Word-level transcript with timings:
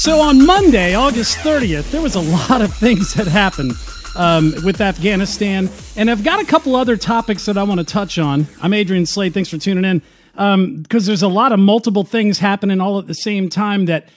So 0.00 0.22
on 0.22 0.46
Monday, 0.46 0.94
August 0.94 1.36
30th, 1.40 1.90
there 1.90 2.00
was 2.00 2.14
a 2.14 2.22
lot 2.22 2.62
of 2.62 2.74
things 2.74 3.12
that 3.12 3.26
happened 3.26 3.72
um, 4.16 4.54
with 4.64 4.80
Afghanistan, 4.80 5.68
and 5.94 6.10
I've 6.10 6.24
got 6.24 6.40
a 6.40 6.46
couple 6.46 6.74
other 6.74 6.96
topics 6.96 7.44
that 7.44 7.58
I 7.58 7.64
want 7.64 7.80
to 7.80 7.84
touch 7.84 8.18
on. 8.18 8.46
I'm 8.62 8.72
Adrian 8.72 9.04
Slade. 9.04 9.34
Thanks 9.34 9.50
for 9.50 9.58
tuning 9.58 9.84
in. 9.84 9.98
Because 10.32 11.02
um, 11.04 11.06
there's 11.06 11.22
a 11.22 11.28
lot 11.28 11.52
of 11.52 11.60
multiple 11.60 12.02
things 12.02 12.38
happening 12.38 12.80
all 12.80 12.98
at 12.98 13.08
the 13.08 13.14
same 13.14 13.50
time 13.50 13.84
that 13.84 14.08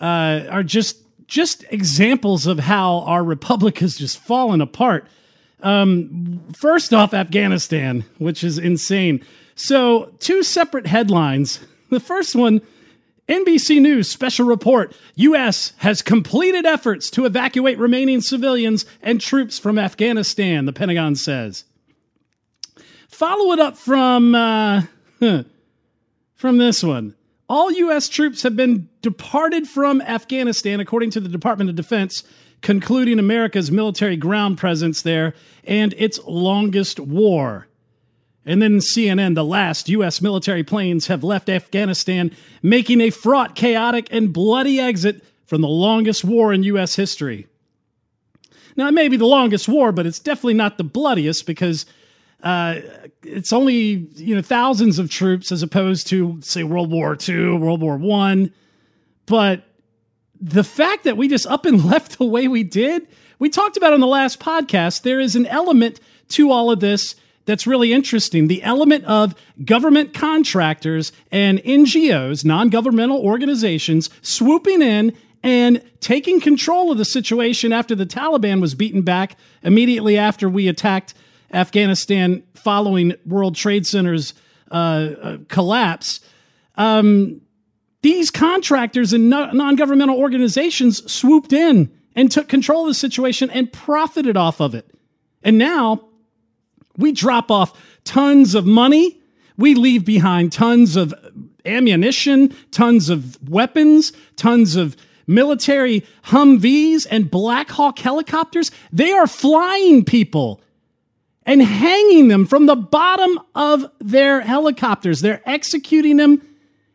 uh, 0.00 0.46
are 0.48 0.62
just 0.62 0.98
just 1.26 1.64
examples 1.70 2.46
of 2.46 2.60
how 2.60 3.00
our 3.00 3.24
republic 3.24 3.80
has 3.80 3.96
just 3.96 4.20
fallen 4.20 4.60
apart. 4.60 5.08
Um, 5.60 6.40
first 6.56 6.94
off, 6.94 7.12
Afghanistan, 7.12 8.04
which 8.18 8.44
is 8.44 8.58
insane. 8.58 9.24
So, 9.56 10.14
two 10.20 10.44
separate 10.44 10.86
headlines. 10.86 11.58
The 11.90 11.98
first 11.98 12.36
one 12.36 12.62
NBC 13.28 13.80
News 13.80 14.10
special 14.10 14.46
report 14.46 14.94
U.S. 15.14 15.72
has 15.78 16.02
completed 16.02 16.66
efforts 16.66 17.08
to 17.10 17.24
evacuate 17.24 17.78
remaining 17.78 18.20
civilians 18.20 18.84
and 19.00 19.20
troops 19.20 19.58
from 19.58 19.78
Afghanistan, 19.78 20.66
the 20.66 20.72
Pentagon 20.72 21.14
says. 21.14 21.64
Follow 23.08 23.52
it 23.52 23.60
up 23.60 23.76
from, 23.76 24.34
uh, 24.34 24.82
from 26.34 26.58
this 26.58 26.82
one. 26.82 27.14
All 27.48 27.70
U.S. 27.70 28.08
troops 28.08 28.42
have 28.42 28.56
been 28.56 28.88
departed 29.02 29.68
from 29.68 30.00
Afghanistan, 30.00 30.80
according 30.80 31.10
to 31.10 31.20
the 31.20 31.28
Department 31.28 31.70
of 31.70 31.76
Defense, 31.76 32.24
concluding 32.62 33.18
America's 33.18 33.70
military 33.70 34.16
ground 34.16 34.58
presence 34.58 35.02
there 35.02 35.34
and 35.64 35.94
its 35.98 36.18
longest 36.26 36.98
war. 36.98 37.68
And 38.44 38.60
then 38.60 38.78
CNN, 38.78 39.34
the 39.34 39.44
last 39.44 39.88
U.S. 39.88 40.20
military 40.20 40.64
planes 40.64 41.06
have 41.06 41.22
left 41.22 41.48
Afghanistan, 41.48 42.32
making 42.62 43.00
a 43.00 43.10
fraught, 43.10 43.54
chaotic, 43.54 44.08
and 44.10 44.32
bloody 44.32 44.80
exit 44.80 45.24
from 45.46 45.60
the 45.60 45.68
longest 45.68 46.24
war 46.24 46.52
in 46.52 46.64
U.S. 46.64 46.96
history. 46.96 47.46
Now, 48.76 48.88
it 48.88 48.92
may 48.92 49.08
be 49.08 49.16
the 49.16 49.26
longest 49.26 49.68
war, 49.68 49.92
but 49.92 50.06
it's 50.06 50.18
definitely 50.18 50.54
not 50.54 50.78
the 50.78 50.84
bloodiest 50.84 51.46
because 51.46 51.86
uh, 52.42 52.80
it's 53.22 53.52
only 53.52 54.08
you 54.16 54.34
know 54.34 54.42
thousands 54.42 54.98
of 54.98 55.10
troops 55.10 55.52
as 55.52 55.62
opposed 55.62 56.08
to 56.08 56.40
say 56.42 56.64
World 56.64 56.90
War 56.90 57.16
II, 57.16 57.58
World 57.58 57.80
War 57.80 57.96
One. 57.96 58.52
But 59.26 59.64
the 60.40 60.64
fact 60.64 61.04
that 61.04 61.16
we 61.16 61.28
just 61.28 61.46
up 61.46 61.66
and 61.66 61.84
left 61.90 62.18
the 62.18 62.24
way 62.24 62.48
we 62.48 62.64
did, 62.64 63.06
we 63.38 63.48
talked 63.48 63.76
about 63.76 63.92
on 63.92 64.00
the 64.00 64.06
last 64.06 64.40
podcast. 64.40 65.02
There 65.02 65.20
is 65.20 65.36
an 65.36 65.46
element 65.46 66.00
to 66.30 66.50
all 66.50 66.70
of 66.70 66.80
this 66.80 67.14
that's 67.44 67.66
really 67.66 67.92
interesting 67.92 68.48
the 68.48 68.62
element 68.62 69.04
of 69.04 69.34
government 69.64 70.14
contractors 70.14 71.12
and 71.30 71.58
NGOs, 71.60 72.44
non 72.44 72.68
governmental 72.68 73.18
organizations, 73.18 74.10
swooping 74.22 74.82
in 74.82 75.16
and 75.42 75.82
taking 76.00 76.40
control 76.40 76.92
of 76.92 76.98
the 76.98 77.04
situation 77.04 77.72
after 77.72 77.94
the 77.94 78.06
Taliban 78.06 78.60
was 78.60 78.74
beaten 78.74 79.02
back 79.02 79.36
immediately 79.62 80.16
after 80.16 80.48
we 80.48 80.68
attacked 80.68 81.14
Afghanistan 81.52 82.42
following 82.54 83.14
World 83.26 83.56
Trade 83.56 83.86
Center's 83.86 84.34
uh, 84.70 84.74
uh, 84.74 85.36
collapse. 85.48 86.20
Um, 86.76 87.40
these 88.02 88.30
contractors 88.30 89.12
and 89.12 89.30
non 89.30 89.76
governmental 89.76 90.18
organizations 90.18 91.10
swooped 91.10 91.52
in 91.52 91.90
and 92.14 92.30
took 92.30 92.48
control 92.48 92.82
of 92.82 92.88
the 92.88 92.94
situation 92.94 93.50
and 93.50 93.72
profited 93.72 94.36
off 94.36 94.60
of 94.60 94.74
it. 94.74 94.88
And 95.42 95.58
now 95.58 96.08
we 96.96 97.12
drop 97.12 97.50
off 97.50 97.78
tons 98.04 98.54
of 98.54 98.66
money. 98.66 99.18
We 99.56 99.74
leave 99.74 100.04
behind 100.04 100.52
tons 100.52 100.96
of 100.96 101.14
ammunition, 101.64 102.54
tons 102.70 103.08
of 103.08 103.38
weapons, 103.48 104.12
tons 104.36 104.76
of 104.76 104.96
military 105.26 106.04
Humvees 106.24 107.06
and 107.10 107.30
Black 107.30 107.70
Hawk 107.70 107.98
helicopters. 107.98 108.70
They 108.92 109.12
are 109.12 109.26
flying 109.26 110.04
people 110.04 110.60
and 111.44 111.62
hanging 111.62 112.28
them 112.28 112.46
from 112.46 112.66
the 112.66 112.76
bottom 112.76 113.40
of 113.54 113.86
their 113.98 114.40
helicopters. 114.40 115.20
They're 115.20 115.42
executing 115.46 116.16
them, 116.16 116.42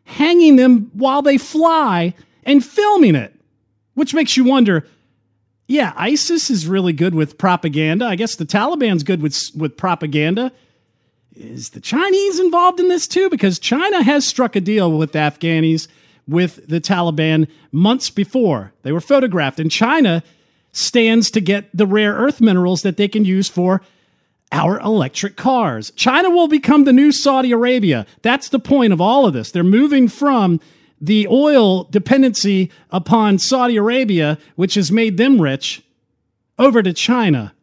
hanging 0.04 0.56
them 0.56 0.90
while 0.94 1.22
they 1.22 1.38
fly, 1.38 2.14
and 2.44 2.64
filming 2.64 3.14
it, 3.14 3.34
which 3.94 4.14
makes 4.14 4.36
you 4.36 4.44
wonder 4.44 4.86
yeah, 5.68 5.92
ISIS 5.96 6.50
is 6.50 6.66
really 6.66 6.94
good 6.94 7.14
with 7.14 7.36
propaganda. 7.36 8.06
I 8.06 8.16
guess 8.16 8.34
the 8.34 8.46
Taliban's 8.46 9.02
good 9.02 9.20
with 9.20 9.38
with 9.54 9.76
propaganda. 9.76 10.50
Is 11.36 11.70
the 11.70 11.80
Chinese 11.80 12.40
involved 12.40 12.80
in 12.80 12.88
this 12.88 13.06
too? 13.06 13.28
Because 13.28 13.58
China 13.58 14.02
has 14.02 14.26
struck 14.26 14.56
a 14.56 14.60
deal 14.60 14.90
with 14.90 15.12
the 15.12 15.20
Afghanis 15.20 15.86
with 16.26 16.66
the 16.66 16.80
Taliban 16.80 17.48
months 17.70 18.08
before. 18.08 18.72
They 18.82 18.92
were 18.92 19.00
photographed, 19.00 19.60
and 19.60 19.70
China 19.70 20.22
stands 20.72 21.30
to 21.32 21.40
get 21.40 21.68
the 21.76 21.86
rare 21.86 22.14
earth 22.14 22.40
minerals 22.40 22.82
that 22.82 22.96
they 22.96 23.08
can 23.08 23.26
use 23.26 23.48
for 23.48 23.82
our 24.50 24.80
electric 24.80 25.36
cars. 25.36 25.90
China 25.96 26.30
will 26.30 26.48
become 26.48 26.84
the 26.84 26.92
new 26.94 27.12
Saudi 27.12 27.52
Arabia. 27.52 28.06
That's 28.22 28.48
the 28.48 28.58
point 28.58 28.94
of 28.94 29.00
all 29.00 29.26
of 29.26 29.34
this. 29.34 29.50
They're 29.50 29.62
moving 29.62 30.08
from 30.08 30.60
the 31.00 31.26
oil 31.28 31.84
dependency 31.84 32.70
upon 32.90 33.38
Saudi 33.38 33.76
Arabia, 33.76 34.38
which 34.56 34.74
has 34.74 34.90
made 34.90 35.16
them 35.16 35.40
rich, 35.40 35.82
over 36.58 36.82
to 36.82 36.92
China. 36.92 37.54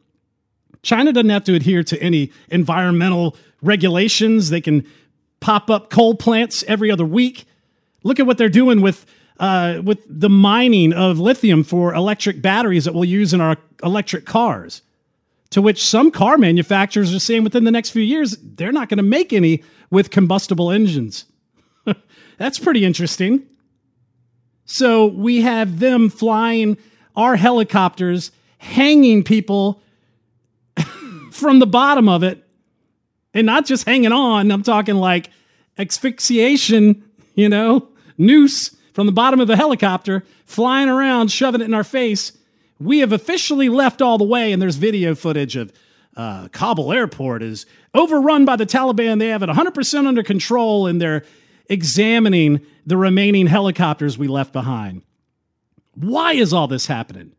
China 0.82 1.12
doesn't 1.12 1.30
have 1.30 1.44
to 1.46 1.56
adhere 1.56 1.84
to 1.84 2.02
any 2.02 2.32
environmental 2.50 3.36
regulations. 3.62 4.50
They 4.50 4.62
can 4.62 4.86
pop 5.40 5.70
up 5.70 5.90
coal 5.90 6.16
plants 6.16 6.64
every 6.68 6.92
other 6.92 7.06
week. 7.06 7.46
Look 8.04 8.20
at 8.20 8.26
what 8.26 8.38
they're 8.38 8.50
doing 8.50 8.82
with 8.82 9.06
uh, 9.38 9.82
with 9.84 10.00
the 10.08 10.30
mining 10.30 10.94
of 10.94 11.20
lithium 11.20 11.64
for 11.64 11.94
electric 11.94 12.42
batteries 12.42 12.86
that 12.86 12.94
we'll 12.94 13.04
use 13.04 13.34
in 13.34 13.42
our 13.42 13.58
electric 13.84 14.26
cars. 14.26 14.82
To 15.50 15.62
which 15.62 15.84
some 15.84 16.10
car 16.10 16.38
manufacturers 16.38 17.14
are 17.14 17.20
saying 17.20 17.44
within 17.44 17.66
the 17.66 17.72
next 17.72 17.90
few 17.90 18.02
years 18.02 18.38
they're 18.42 18.72
not 18.72 18.88
going 18.90 18.98
to 18.98 19.04
make 19.04 19.34
any 19.34 19.64
with 19.90 20.10
combustible 20.10 20.72
engines. 20.72 21.26
That's 22.38 22.60
pretty 22.60 22.86
interesting. 22.86 23.44
So 24.66 25.06
we 25.06 25.42
have 25.42 25.80
them 25.80 26.10
flying 26.10 26.78
our 27.16 27.36
helicopters, 27.36 28.32
hanging 28.58 29.24
people 29.24 29.82
from 31.32 31.60
the 31.60 31.68
bottom 31.68 32.10
of 32.10 32.24
it, 32.24 32.44
and 33.34 33.46
not 33.46 33.66
just 33.66 33.86
hanging 33.86 34.12
on. 34.12 34.52
I'm 34.52 34.64
talking 34.64 34.96
like 34.96 35.30
asphyxiation, 35.78 37.04
you 37.36 37.50
know, 37.50 37.90
noose 38.18 38.76
from 38.94 39.06
the 39.06 39.12
bottom 39.12 39.40
of 39.40 39.48
the 39.48 39.58
helicopter, 39.58 40.24
flying 40.46 40.90
around, 40.90 41.32
shoving 41.32 41.62
it 41.62 41.66
in 41.66 41.74
our 41.74 41.84
face. 41.84 42.32
We 42.80 43.00
have 43.00 43.12
officially 43.12 43.70
left 43.70 44.02
all 44.02 44.18
the 44.18 44.24
way, 44.26 44.52
and 44.52 44.62
there's 44.62 44.78
video 44.78 45.16
footage 45.16 45.56
of 45.56 45.72
uh, 46.18 46.48
Kabul 46.50 46.94
airport 46.94 47.44
is 47.44 47.66
overrun 47.94 48.46
by 48.46 48.56
the 48.56 48.66
Taliban. 48.66 49.20
They 49.20 49.28
have 49.28 49.44
it 49.44 49.50
100% 49.50 50.08
under 50.08 50.24
control, 50.24 50.88
and 50.88 51.02
they're 51.02 51.24
examining 51.70 52.62
the 52.86 52.98
remaining 52.98 53.48
helicopters 53.48 54.18
we 54.18 54.28
left 54.28 54.54
behind. 54.54 55.02
Why 55.96 56.34
is 56.34 56.54
all 56.54 56.68
this 56.68 56.88
happening? 56.88 57.32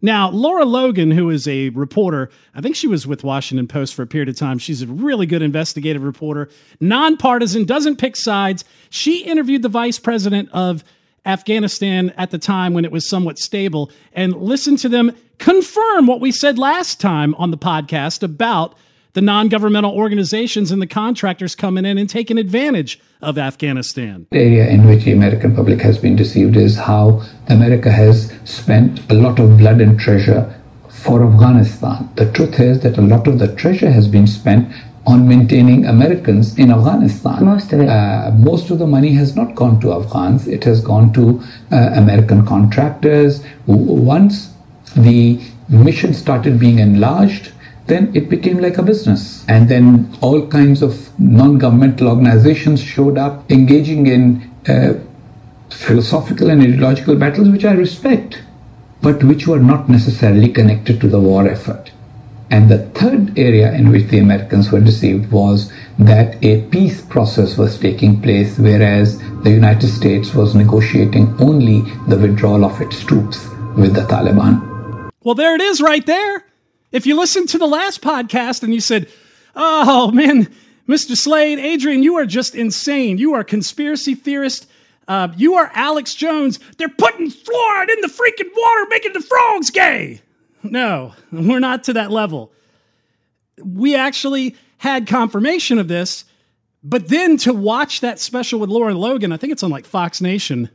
Now, 0.00 0.30
Laura 0.30 0.64
Logan, 0.64 1.10
who 1.10 1.28
is 1.28 1.48
a 1.48 1.70
reporter, 1.70 2.30
I 2.54 2.60
think 2.60 2.76
she 2.76 2.86
was 2.86 3.04
with 3.04 3.24
Washington 3.24 3.66
Post 3.66 3.94
for 3.94 4.02
a 4.02 4.06
period 4.06 4.28
of 4.28 4.36
time. 4.36 4.58
She's 4.58 4.82
a 4.82 4.86
really 4.86 5.26
good 5.26 5.42
investigative 5.42 6.04
reporter, 6.04 6.48
nonpartisan, 6.80 7.64
doesn't 7.64 7.96
pick 7.96 8.14
sides. 8.14 8.64
She 8.90 9.24
interviewed 9.24 9.62
the 9.62 9.68
vice 9.68 9.98
president 9.98 10.50
of 10.52 10.84
Afghanistan 11.26 12.10
at 12.16 12.30
the 12.30 12.38
time 12.38 12.74
when 12.74 12.84
it 12.84 12.92
was 12.92 13.08
somewhat 13.08 13.38
stable 13.40 13.90
and 14.12 14.36
listened 14.36 14.78
to 14.78 14.88
them 14.88 15.12
confirm 15.38 16.06
what 16.06 16.20
we 16.20 16.30
said 16.30 16.58
last 16.58 17.00
time 17.00 17.34
on 17.34 17.50
the 17.50 17.58
podcast 17.58 18.22
about 18.22 18.76
the 19.18 19.22
non 19.22 19.48
governmental 19.48 19.90
organizations 19.90 20.70
and 20.70 20.80
the 20.80 20.86
contractors 20.86 21.56
coming 21.56 21.84
in 21.84 21.98
and 21.98 22.08
taking 22.08 22.38
advantage 22.38 23.00
of 23.20 23.36
Afghanistan. 23.36 24.28
The 24.30 24.38
area 24.38 24.68
in 24.68 24.86
which 24.86 25.02
the 25.02 25.10
American 25.10 25.56
public 25.56 25.80
has 25.80 25.98
been 25.98 26.14
deceived 26.14 26.56
is 26.56 26.76
how 26.76 27.22
America 27.48 27.90
has 27.90 28.32
spent 28.44 29.00
a 29.10 29.14
lot 29.14 29.40
of 29.40 29.58
blood 29.58 29.80
and 29.80 29.98
treasure 29.98 30.42
for 30.88 31.26
Afghanistan. 31.28 32.08
The 32.14 32.30
truth 32.30 32.60
is 32.60 32.78
that 32.84 32.96
a 32.96 33.00
lot 33.02 33.26
of 33.26 33.40
the 33.40 33.52
treasure 33.56 33.90
has 33.90 34.06
been 34.06 34.28
spent 34.28 34.72
on 35.04 35.26
maintaining 35.26 35.84
Americans 35.86 36.56
in 36.56 36.70
Afghanistan. 36.70 37.44
Most 37.44 37.72
of 37.72 37.80
it. 37.80 37.88
Uh, 37.88 38.30
most 38.36 38.70
of 38.70 38.78
the 38.78 38.86
money 38.86 39.12
has 39.14 39.34
not 39.34 39.56
gone 39.56 39.80
to 39.80 39.94
Afghans. 39.94 40.46
It 40.46 40.62
has 40.62 40.80
gone 40.80 41.12
to 41.14 41.42
uh, 41.72 41.90
American 42.02 42.46
contractors. 42.46 43.42
Once 43.66 44.52
the 44.94 45.40
mission 45.68 46.14
started 46.14 46.60
being 46.60 46.78
enlarged, 46.78 47.50
then 47.88 48.14
it 48.14 48.28
became 48.28 48.58
like 48.58 48.78
a 48.78 48.82
business. 48.82 49.44
And 49.48 49.68
then 49.68 50.14
all 50.20 50.46
kinds 50.46 50.82
of 50.82 51.18
non-governmental 51.18 52.08
organizations 52.08 52.82
showed 52.82 53.18
up 53.18 53.50
engaging 53.50 54.06
in 54.06 54.50
uh, 54.68 54.94
philosophical 55.70 56.50
and 56.50 56.62
ideological 56.62 57.16
battles, 57.16 57.48
which 57.48 57.64
I 57.64 57.72
respect, 57.72 58.42
but 59.02 59.22
which 59.24 59.46
were 59.46 59.58
not 59.58 59.88
necessarily 59.88 60.50
connected 60.50 61.00
to 61.00 61.08
the 61.08 61.20
war 61.20 61.48
effort. 61.48 61.90
And 62.50 62.70
the 62.70 62.86
third 62.90 63.38
area 63.38 63.72
in 63.74 63.90
which 63.90 64.08
the 64.08 64.18
Americans 64.18 64.72
were 64.72 64.80
deceived 64.80 65.30
was 65.30 65.70
that 65.98 66.42
a 66.42 66.62
peace 66.68 67.02
process 67.02 67.58
was 67.58 67.78
taking 67.78 68.22
place, 68.22 68.58
whereas 68.58 69.18
the 69.42 69.50
United 69.50 69.88
States 69.88 70.34
was 70.34 70.54
negotiating 70.54 71.34
only 71.40 71.82
the 72.06 72.16
withdrawal 72.16 72.64
of 72.64 72.80
its 72.80 73.04
troops 73.04 73.48
with 73.76 73.94
the 73.94 74.02
Taliban. 74.02 75.10
Well, 75.22 75.34
there 75.34 75.54
it 75.54 75.60
is 75.60 75.82
right 75.82 76.04
there. 76.06 76.47
If 76.90 77.06
you 77.06 77.16
listened 77.16 77.48
to 77.50 77.58
the 77.58 77.66
last 77.66 78.00
podcast 78.00 78.62
and 78.62 78.72
you 78.72 78.80
said, 78.80 79.08
oh 79.54 80.10
man, 80.10 80.48
Mr. 80.88 81.16
Slade, 81.16 81.58
Adrian, 81.58 82.02
you 82.02 82.16
are 82.16 82.26
just 82.26 82.54
insane. 82.54 83.18
You 83.18 83.34
are 83.34 83.40
a 83.40 83.44
conspiracy 83.44 84.14
theorist. 84.14 84.66
Uh, 85.06 85.28
you 85.36 85.54
are 85.54 85.70
Alex 85.74 86.14
Jones. 86.14 86.58
They're 86.76 86.88
putting 86.88 87.30
fluoride 87.30 87.90
in 87.90 88.00
the 88.00 88.08
freaking 88.08 88.50
water, 88.56 88.86
making 88.88 89.12
the 89.12 89.20
frogs 89.20 89.70
gay. 89.70 90.22
No, 90.62 91.14
we're 91.30 91.60
not 91.60 91.84
to 91.84 91.92
that 91.94 92.10
level. 92.10 92.52
We 93.62 93.94
actually 93.94 94.56
had 94.78 95.06
confirmation 95.06 95.78
of 95.78 95.88
this, 95.88 96.24
but 96.82 97.08
then 97.08 97.36
to 97.38 97.52
watch 97.52 98.00
that 98.00 98.18
special 98.18 98.60
with 98.60 98.70
Lauren 98.70 98.96
Logan, 98.96 99.32
I 99.32 99.36
think 99.36 99.52
it's 99.52 99.62
on 99.62 99.70
like 99.70 99.86
Fox 99.86 100.20
Nation, 100.20 100.70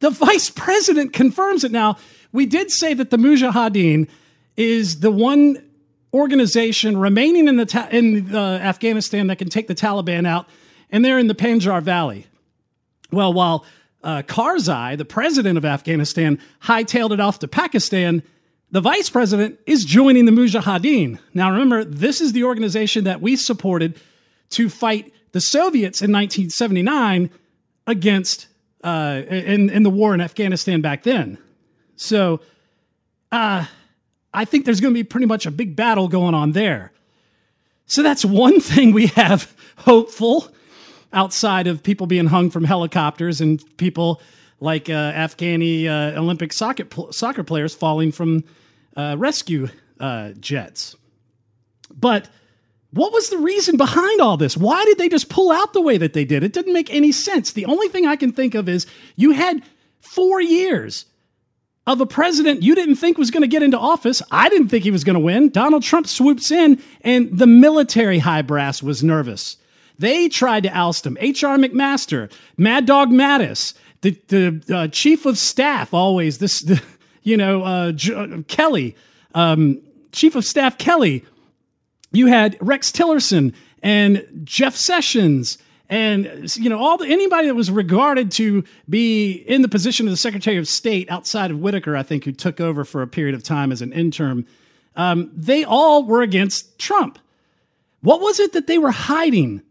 the 0.00 0.10
vice 0.10 0.50
president 0.50 1.12
confirms 1.12 1.64
it 1.64 1.72
now. 1.72 1.96
We 2.32 2.46
did 2.46 2.70
say 2.70 2.92
that 2.94 3.10
the 3.10 3.16
Mujahideen 3.16 4.08
is 4.56 5.00
the 5.00 5.10
one 5.10 5.62
organization 6.12 6.96
remaining 6.96 7.48
in 7.48 7.56
the 7.56 7.66
ta- 7.66 7.88
in 7.90 8.34
Afghanistan 8.34 9.26
that 9.26 9.36
can 9.36 9.48
take 9.48 9.68
the 9.68 9.74
Taliban 9.74 10.26
out, 10.26 10.48
and 10.90 11.04
they're 11.04 11.18
in 11.18 11.26
the 11.26 11.34
Panjshir 11.34 11.82
Valley. 11.82 12.26
Well, 13.12 13.32
while 13.32 13.64
uh, 14.02 14.22
Karzai, 14.22 14.96
the 14.96 15.04
president 15.04 15.58
of 15.58 15.64
Afghanistan, 15.64 16.40
hightailed 16.62 17.12
it 17.12 17.20
off 17.20 17.38
to 17.40 17.48
Pakistan, 17.48 18.22
the 18.70 18.80
vice 18.80 19.10
president 19.10 19.58
is 19.66 19.84
joining 19.84 20.24
the 20.24 20.32
Mujahideen. 20.32 21.18
Now, 21.34 21.50
remember, 21.50 21.84
this 21.84 22.20
is 22.20 22.32
the 22.32 22.44
organization 22.44 23.04
that 23.04 23.20
we 23.20 23.36
supported 23.36 24.00
to 24.50 24.68
fight 24.68 25.12
the 25.32 25.40
Soviets 25.40 26.02
in 26.02 26.10
1979 26.12 27.30
against 27.86 28.48
uh, 28.82 29.22
in, 29.28 29.70
in 29.70 29.82
the 29.82 29.90
war 29.90 30.14
in 30.14 30.20
Afghanistan 30.20 30.80
back 30.80 31.02
then. 31.02 31.38
So, 31.96 32.40
uh, 33.32 33.66
I 34.36 34.44
think 34.44 34.66
there's 34.66 34.82
going 34.82 34.92
to 34.92 34.98
be 34.98 35.02
pretty 35.02 35.26
much 35.26 35.46
a 35.46 35.50
big 35.50 35.74
battle 35.74 36.08
going 36.08 36.34
on 36.34 36.52
there. 36.52 36.92
So 37.86 38.02
that's 38.02 38.22
one 38.22 38.60
thing 38.60 38.92
we 38.92 39.06
have 39.08 39.52
hopeful 39.78 40.48
outside 41.12 41.66
of 41.66 41.82
people 41.82 42.06
being 42.06 42.26
hung 42.26 42.50
from 42.50 42.64
helicopters 42.64 43.40
and 43.40 43.64
people 43.78 44.20
like 44.60 44.90
uh, 44.90 45.12
Afghani 45.12 45.86
uh, 45.86 46.20
Olympic 46.20 46.52
soccer, 46.52 46.86
soccer 47.12 47.44
players 47.44 47.74
falling 47.74 48.12
from 48.12 48.44
uh, 48.94 49.16
rescue 49.18 49.68
uh, 50.00 50.32
jets. 50.32 50.96
But 51.90 52.28
what 52.90 53.14
was 53.14 53.30
the 53.30 53.38
reason 53.38 53.78
behind 53.78 54.20
all 54.20 54.36
this? 54.36 54.54
Why 54.54 54.84
did 54.84 54.98
they 54.98 55.08
just 55.08 55.30
pull 55.30 55.50
out 55.50 55.72
the 55.72 55.80
way 55.80 55.96
that 55.96 56.12
they 56.12 56.26
did? 56.26 56.44
It 56.44 56.52
didn't 56.52 56.74
make 56.74 56.92
any 56.92 57.10
sense. 57.10 57.52
The 57.52 57.64
only 57.64 57.88
thing 57.88 58.06
I 58.06 58.16
can 58.16 58.32
think 58.32 58.54
of 58.54 58.68
is 58.68 58.86
you 59.16 59.30
had 59.30 59.62
four 60.00 60.42
years 60.42 61.06
of 61.86 62.00
a 62.00 62.06
president 62.06 62.62
you 62.62 62.74
didn't 62.74 62.96
think 62.96 63.16
was 63.16 63.30
going 63.30 63.42
to 63.42 63.48
get 63.48 63.62
into 63.62 63.78
office. 63.78 64.22
I 64.30 64.48
didn't 64.48 64.68
think 64.68 64.84
he 64.84 64.90
was 64.90 65.04
going 65.04 65.14
to 65.14 65.20
win. 65.20 65.50
Donald 65.50 65.82
Trump 65.82 66.06
swoops 66.06 66.50
in, 66.50 66.82
and 67.02 67.36
the 67.36 67.46
military 67.46 68.18
high 68.18 68.42
brass 68.42 68.82
was 68.82 69.04
nervous. 69.04 69.56
They 69.98 70.28
tried 70.28 70.64
to 70.64 70.76
oust 70.76 71.06
him. 71.06 71.16
H.R. 71.20 71.56
McMaster, 71.56 72.30
Mad 72.56 72.86
Dog 72.86 73.10
Mattis, 73.10 73.74
the, 74.02 74.10
the 74.28 74.76
uh, 74.76 74.88
chief 74.88 75.24
of 75.26 75.38
staff, 75.38 75.94
always 75.94 76.38
this, 76.38 76.62
the, 76.62 76.82
you 77.22 77.36
know, 77.36 77.62
uh, 77.62 77.92
J- 77.92 78.14
uh, 78.14 78.42
Kelly, 78.48 78.96
um, 79.34 79.80
chief 80.12 80.34
of 80.34 80.44
staff 80.44 80.76
Kelly. 80.78 81.24
You 82.12 82.26
had 82.26 82.56
Rex 82.60 82.90
Tillerson 82.90 83.54
and 83.82 84.24
Jeff 84.44 84.74
Sessions 84.74 85.58
and 85.88 86.56
you 86.56 86.68
know 86.68 86.78
all 86.78 86.98
the, 86.98 87.06
anybody 87.06 87.46
that 87.46 87.54
was 87.54 87.70
regarded 87.70 88.30
to 88.32 88.64
be 88.88 89.32
in 89.32 89.62
the 89.62 89.68
position 89.68 90.06
of 90.06 90.10
the 90.10 90.16
Secretary 90.16 90.56
of 90.56 90.66
State 90.66 91.10
outside 91.10 91.50
of 91.50 91.58
Whitaker, 91.60 91.96
I 91.96 92.02
think, 92.02 92.24
who 92.24 92.32
took 92.32 92.60
over 92.60 92.84
for 92.84 93.02
a 93.02 93.06
period 93.06 93.34
of 93.34 93.42
time 93.42 93.72
as 93.72 93.82
an 93.82 93.92
interim, 93.92 94.46
um, 94.96 95.30
they 95.34 95.64
all 95.64 96.04
were 96.04 96.22
against 96.22 96.78
Trump. 96.78 97.18
What 98.00 98.20
was 98.20 98.40
it 98.40 98.52
that 98.52 98.66
they 98.66 98.78
were 98.78 98.90
hiding? 98.90 99.62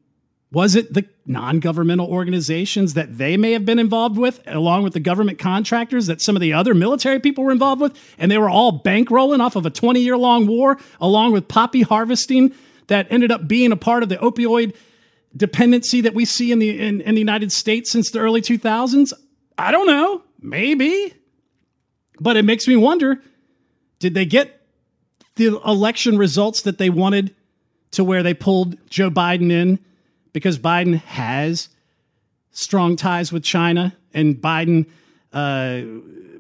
Was 0.52 0.76
it 0.76 0.94
the 0.94 1.06
non 1.26 1.60
governmental 1.60 2.08
organizations 2.08 2.94
that 2.94 3.18
they 3.18 3.36
may 3.36 3.52
have 3.52 3.66
been 3.66 3.80
involved 3.80 4.18
with, 4.18 4.40
along 4.46 4.84
with 4.84 4.94
the 4.94 5.00
government 5.02 5.38
contractors 5.38 6.08
that 6.08 6.22
some 6.22 6.36
of 6.36 6.42
the 6.42 6.54
other 6.54 6.74
military 6.74 7.20
people 7.20 7.44
were 7.44 7.52
involved 7.52 7.82
with? 7.82 8.16
And 8.18 8.32
they 8.32 8.38
were 8.38 8.50
all 8.50 8.82
bankrolling 8.82 9.42
off 9.42 9.56
of 9.56 9.66
a 9.66 9.70
20 9.70 10.00
year 10.00 10.18
long 10.18 10.48
war, 10.48 10.78
along 11.02 11.34
with 11.34 11.48
poppy 11.48 11.82
harvesting 11.82 12.54
that 12.88 13.08
ended 13.10 13.32
up 13.32 13.48
being 13.48 13.72
a 13.72 13.78
part 13.78 14.04
of 14.04 14.10
the 14.10 14.18
opioid 14.18 14.76
dependency 15.36 16.02
that 16.02 16.14
we 16.14 16.26
see 16.26 16.52
in 16.52 16.60
the, 16.60 16.80
in, 16.80 17.02
in 17.02 17.16
the 17.16 17.22
United 17.22 17.52
States 17.52 17.92
since 17.92 18.12
the 18.12 18.20
early 18.20 18.42
2000s? 18.42 19.14
I 19.58 19.72
don't 19.72 19.88
know. 19.88 20.24
Maybe. 20.42 21.14
But 22.20 22.38
it 22.38 22.46
makes 22.46 22.68
me 22.68 22.76
wonder 22.76 23.22
did 24.00 24.14
they 24.14 24.26
get 24.26 24.62
the 25.36 25.60
election 25.66 26.18
results 26.18 26.62
that 26.62 26.78
they 26.78 26.90
wanted 26.90 27.34
to 27.92 28.04
where 28.04 28.24
they 28.24 28.34
pulled 28.34 28.78
Joe 28.90 29.10
Biden 29.10 29.52
in? 29.52 29.80
because 30.36 30.60
Biden 30.60 30.96
has 30.96 31.70
strong 32.52 32.98
ties 32.98 33.32
with 33.32 33.42
China, 33.42 33.96
and 34.14 34.36
Biden, 34.36 34.86
uh, 35.32 35.80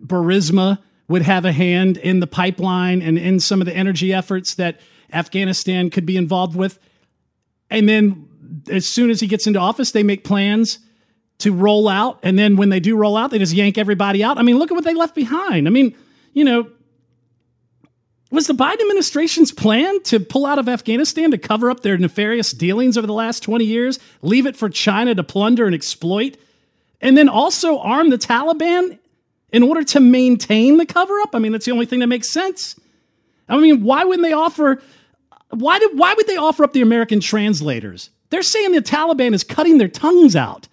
Burisma 0.06 0.80
would 1.08 1.22
have 1.22 1.46
a 1.46 1.54
hand 1.54 1.96
in 1.96 2.20
the 2.20 2.28
pipeline 2.28 3.02
and 3.02 3.18
in 3.18 3.40
some 3.40 3.62
of 3.62 3.66
the 3.66 3.74
energy 3.74 4.12
efforts 4.14 4.56
that 4.56 4.82
Afghanistan 5.14 5.90
could 5.90 6.06
be 6.06 6.18
involved 6.18 6.58
with. 6.58 6.78
And 7.70 7.88
then 7.88 8.28
as 8.70 8.88
soon 8.88 9.10
as 9.10 9.20
he 9.20 9.28
gets 9.28 9.48
into 9.48 9.60
office, 9.60 9.92
they 9.92 10.04
make 10.04 10.24
plans 10.24 10.80
to 11.40 11.54
roll 11.54 11.88
out. 11.88 12.20
And 12.24 12.40
then 12.40 12.56
when 12.56 12.70
they 12.70 12.80
do 12.80 12.96
roll 12.96 13.18
out, 13.18 13.32
they 13.32 13.40
just 13.40 13.54
yank 13.54 13.78
everybody 13.78 14.24
out. 14.24 14.38
I 14.38 14.42
mean, 14.42 14.58
look 14.58 14.72
at 14.72 14.76
what 14.76 14.84
they 14.84 14.94
left 14.94 15.16
behind. 15.16 15.68
I 15.68 15.72
mean, 15.72 15.96
you 16.34 16.44
know, 16.44 16.70
was 18.32 18.48
the 18.48 18.54
Biden 18.54 18.82
administration's 18.82 19.52
plan 19.52 20.02
to 20.04 20.20
pull 20.20 20.46
out 20.46 20.60
of 20.60 20.68
Afghanistan 20.68 21.32
to 21.32 21.38
cover 21.38 21.70
up 21.70 21.82
their 21.82 21.98
nefarious 21.98 22.52
dealings 22.52 22.98
over 22.98 23.08
the 23.08 23.14
last 23.14 23.42
20 23.42 23.66
years, 23.66 24.00
leave 24.22 24.46
it 24.46 24.56
for 24.56 24.70
China 24.70 25.16
to 25.16 25.24
plunder 25.24 25.66
and 25.66 25.76
exploit, 25.76 26.38
and 27.02 27.18
then 27.18 27.30
also 27.30 27.80
arm 27.80 28.10
the 28.10 28.18
Taliban 28.18 28.98
in 29.52 29.64
order 29.64 29.84
to 29.84 30.00
maintain 30.00 30.78
the 30.78 30.86
cover 30.86 31.20
up? 31.22 31.36
I 31.36 31.40
mean, 31.40 31.52
that's 31.52 31.66
the 31.66 31.72
only 31.72 31.86
thing 31.86 32.00
that 32.00 32.08
makes 32.08 32.30
sense. 32.30 32.76
I 33.48 33.58
mean, 33.58 33.84
why 33.84 34.04
wouldn't 34.04 34.28
they 34.28 34.34
offer 34.34 34.82
why 35.50 35.80
did 35.80 35.98
why 35.98 36.14
would 36.14 36.28
they 36.28 36.38
offer 36.38 36.64
up 36.64 36.74
the 36.74 36.82
American 36.82 37.20
translators? 37.20 38.10
They're 38.30 38.44
saying 38.44 38.72
the 38.72 38.82
Taliban 38.82 39.34
is 39.34 39.44
cutting 39.44 39.78
their 39.78 39.88
tongues 39.88 40.36
out. 40.36 40.68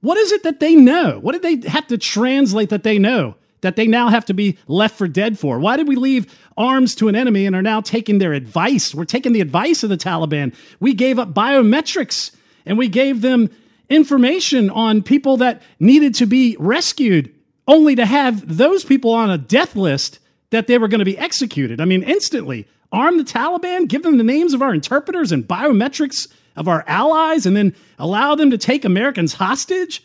What 0.00 0.18
is 0.18 0.32
it 0.32 0.42
that 0.42 0.60
they 0.60 0.74
know? 0.74 1.18
What 1.20 1.32
did 1.32 1.42
they 1.42 1.68
have 1.68 1.86
to 1.86 1.98
translate 1.98 2.70
that 2.70 2.82
they 2.82 2.98
know? 2.98 3.36
that 3.64 3.76
they 3.76 3.86
now 3.86 4.08
have 4.08 4.26
to 4.26 4.34
be 4.34 4.58
left 4.68 4.96
for 4.96 5.08
dead 5.08 5.38
for? 5.38 5.58
Why 5.58 5.78
did 5.78 5.88
we 5.88 5.96
leave 5.96 6.38
arms 6.54 6.94
to 6.96 7.08
an 7.08 7.16
enemy 7.16 7.46
and 7.46 7.56
are 7.56 7.62
now 7.62 7.80
taking 7.80 8.18
their 8.18 8.34
advice? 8.34 8.94
We're 8.94 9.06
taking 9.06 9.32
the 9.32 9.40
advice 9.40 9.82
of 9.82 9.88
the 9.88 9.96
Taliban. 9.96 10.54
We 10.80 10.92
gave 10.92 11.18
up 11.18 11.32
biometrics 11.32 12.36
and 12.66 12.76
we 12.76 12.88
gave 12.88 13.22
them 13.22 13.48
information 13.88 14.68
on 14.68 15.02
people 15.02 15.38
that 15.38 15.62
needed 15.80 16.14
to 16.16 16.26
be 16.26 16.58
rescued, 16.60 17.34
only 17.66 17.96
to 17.96 18.04
have 18.04 18.58
those 18.58 18.84
people 18.84 19.12
on 19.12 19.30
a 19.30 19.38
death 19.38 19.74
list 19.74 20.18
that 20.50 20.66
they 20.66 20.76
were 20.76 20.88
going 20.88 20.98
to 20.98 21.04
be 21.06 21.18
executed. 21.18 21.80
I 21.80 21.86
mean, 21.86 22.02
instantly. 22.02 22.68
Arm 22.92 23.16
the 23.16 23.24
Taliban, 23.24 23.88
give 23.88 24.02
them 24.02 24.18
the 24.18 24.24
names 24.24 24.52
of 24.52 24.60
our 24.60 24.74
interpreters 24.74 25.32
and 25.32 25.48
biometrics 25.48 26.28
of 26.56 26.68
our 26.68 26.84
allies, 26.86 27.46
and 27.46 27.56
then 27.56 27.74
allow 27.98 28.34
them 28.34 28.50
to 28.50 28.58
take 28.58 28.84
Americans 28.84 29.34
hostage? 29.34 30.02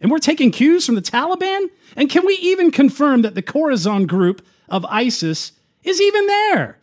And 0.00 0.10
we're 0.10 0.18
taking 0.18 0.50
cues 0.50 0.84
from 0.84 0.96
the 0.96 1.02
Taliban? 1.02 1.68
And 1.96 2.10
can 2.10 2.26
we 2.26 2.34
even 2.34 2.70
confirm 2.70 3.22
that 3.22 3.34
the 3.34 3.42
Khorasan 3.42 4.06
group 4.06 4.44
of 4.68 4.84
ISIS 4.86 5.52
is 5.84 6.00
even 6.00 6.26
there? 6.26 6.78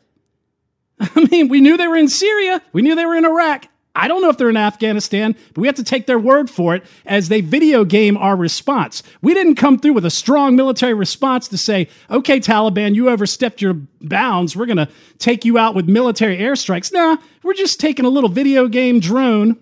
I 1.00 1.28
mean, 1.30 1.50
we 1.50 1.62
knew 1.62 1.78
they 1.78 1.88
were 1.88 1.96
in 1.96 2.08
Syria, 2.08 2.62
we 2.72 2.82
knew 2.82 2.96
they 2.96 3.06
were 3.06 3.16
in 3.16 3.26
Iraq. 3.26 3.68
I 3.96 4.08
don't 4.08 4.22
know 4.22 4.30
if 4.30 4.38
they're 4.38 4.50
in 4.50 4.58
Afghanistan, 4.58 5.36
but 5.54 5.62
we 5.62 5.68
have 5.68 5.76
to 5.78 5.84
take 5.84 6.06
their 6.06 6.20
word 6.20 6.50
for 6.50 6.76
it 6.76 6.84
as 7.06 7.28
they 7.28 7.42
video 7.42 7.84
game 7.84 8.18
our 8.18 8.36
response. 8.36 9.02
We 9.22 9.34
didn't 9.34 9.56
come 9.56 9.80
through 9.80 9.94
with 9.94 10.06
a 10.06 10.12
strong 10.12 10.56
military 10.56 10.94
response 10.94 11.48
to 11.50 11.58
say, 11.58 11.90
okay, 12.10 12.40
Taliban, 12.40 12.96
you 12.96 13.10
overstepped 13.10 13.62
your 13.62 13.74
bounds. 14.02 14.56
We're 14.56 14.68
going 14.68 14.78
to 14.78 14.90
take 15.18 15.44
you 15.44 15.58
out 15.58 15.76
with 15.76 15.90
military 15.90 16.38
airstrikes. 16.38 16.94
Nah, 16.94 17.18
we're 17.44 17.54
just 17.56 17.80
taking 17.80 18.06
a 18.06 18.10
little 18.10 18.30
video 18.30 18.68
game 18.68 19.00
drone. 19.00 19.58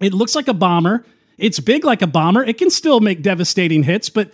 It 0.00 0.12
looks 0.12 0.34
like 0.34 0.48
a 0.48 0.54
bomber. 0.54 1.04
It's 1.38 1.58
big 1.58 1.84
like 1.84 2.02
a 2.02 2.06
bomber. 2.06 2.44
It 2.44 2.58
can 2.58 2.70
still 2.70 3.00
make 3.00 3.22
devastating 3.22 3.82
hits, 3.82 4.10
but 4.10 4.30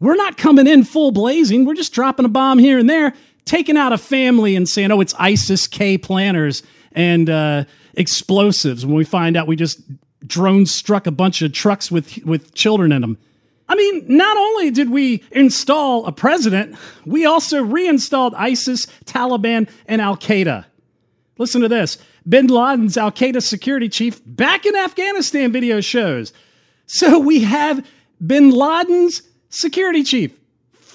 we're 0.00 0.16
not 0.16 0.36
coming 0.36 0.66
in 0.66 0.84
full 0.84 1.12
blazing. 1.12 1.64
We're 1.64 1.74
just 1.74 1.92
dropping 1.92 2.26
a 2.26 2.28
bomb 2.28 2.58
here 2.58 2.78
and 2.78 2.90
there, 2.90 3.14
taking 3.44 3.76
out 3.76 3.92
a 3.92 3.98
family 3.98 4.56
and 4.56 4.68
saying, 4.68 4.90
oh, 4.90 5.00
it's 5.00 5.14
ISIS 5.14 5.66
K 5.68 5.96
planners 5.96 6.62
and 6.92 7.30
uh, 7.30 7.64
explosives. 7.96 8.84
When 8.84 8.94
we 8.94 9.04
find 9.04 9.36
out 9.36 9.46
we 9.46 9.56
just 9.56 9.80
drone 10.26 10.66
struck 10.66 11.06
a 11.06 11.10
bunch 11.10 11.42
of 11.42 11.52
trucks 11.52 11.90
with, 11.90 12.24
with 12.24 12.54
children 12.54 12.92
in 12.92 13.02
them. 13.02 13.18
I 13.68 13.76
mean, 13.76 14.04
not 14.08 14.36
only 14.36 14.70
did 14.70 14.90
we 14.90 15.22
install 15.30 16.06
a 16.06 16.12
president, 16.12 16.76
we 17.06 17.24
also 17.24 17.62
reinstalled 17.62 18.34
ISIS, 18.34 18.86
Taliban, 19.06 19.68
and 19.86 20.00
Al 20.00 20.16
Qaeda. 20.16 20.66
Listen 21.38 21.62
to 21.62 21.68
this 21.68 21.98
Bin 22.28 22.46
Laden's 22.46 22.96
Al 22.96 23.10
Qaeda 23.10 23.42
security 23.42 23.88
chief 23.88 24.20
back 24.26 24.66
in 24.66 24.76
Afghanistan 24.76 25.50
video 25.52 25.80
shows. 25.80 26.32
So 26.86 27.18
we 27.18 27.42
have 27.44 27.86
Bin 28.24 28.50
Laden's 28.50 29.22
security 29.48 30.02
chief. 30.04 30.38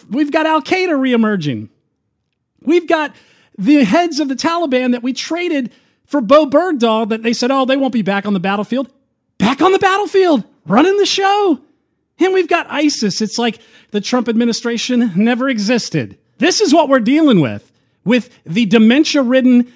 We've 0.10 0.32
got 0.32 0.46
Al 0.46 0.62
Qaeda 0.62 0.90
reemerging. 0.90 1.70
We've 2.62 2.88
got 2.88 3.16
the 3.58 3.84
heads 3.84 4.20
of 4.20 4.30
the 4.30 4.36
Taliban 4.36 4.92
that 4.92 5.04
we 5.04 5.14
traded 5.14 5.72
for 6.10 6.22
Bo 6.22 6.48
Bergdahl 6.48 7.08
that 7.10 7.22
they 7.22 7.34
said, 7.34 7.52
oh, 7.52 7.66
they 7.66 7.78
won't 7.78 7.94
be 7.94 8.02
back 8.02 8.26
on 8.26 8.34
the 8.34 8.40
battlefield. 8.40 8.92
Back 9.38 9.62
on 9.62 9.72
the 9.72 9.80
battlefield, 9.80 10.44
running 10.66 10.98
the 10.98 11.06
show. 11.06 11.60
And 12.18 12.34
we've 12.34 12.50
got 12.50 12.66
ISIS. 12.70 13.22
It's 13.22 13.38
like 13.38 13.60
the 13.92 14.02
Trump 14.02 14.28
administration 14.28 15.14
never 15.16 15.48
existed. 15.48 16.18
This 16.40 16.62
is 16.62 16.74
what 16.74 16.90
we're 16.90 17.00
dealing 17.00 17.42
with, 17.42 17.72
with 18.04 18.30
the 18.44 18.66
dementia 18.66 19.22
ridden 19.22 19.72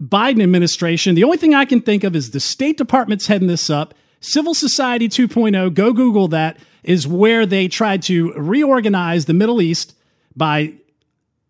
Biden 0.00 0.42
administration. 0.42 1.16
The 1.16 1.24
only 1.24 1.38
thing 1.38 1.54
I 1.54 1.64
can 1.64 1.80
think 1.80 2.04
of 2.04 2.14
is 2.14 2.30
the 2.30 2.40
State 2.40 2.78
Department's 2.78 3.26
heading 3.26 3.48
this 3.48 3.68
up. 3.68 3.94
Civil 4.20 4.54
Society 4.54 5.08
2.0, 5.08 5.74
go 5.74 5.92
Google 5.92 6.28
that, 6.28 6.56
is 6.84 7.06
where 7.06 7.44
they 7.46 7.66
tried 7.66 8.02
to 8.02 8.32
reorganize 8.34 9.24
the 9.24 9.34
Middle 9.34 9.60
East 9.60 9.94
by 10.36 10.74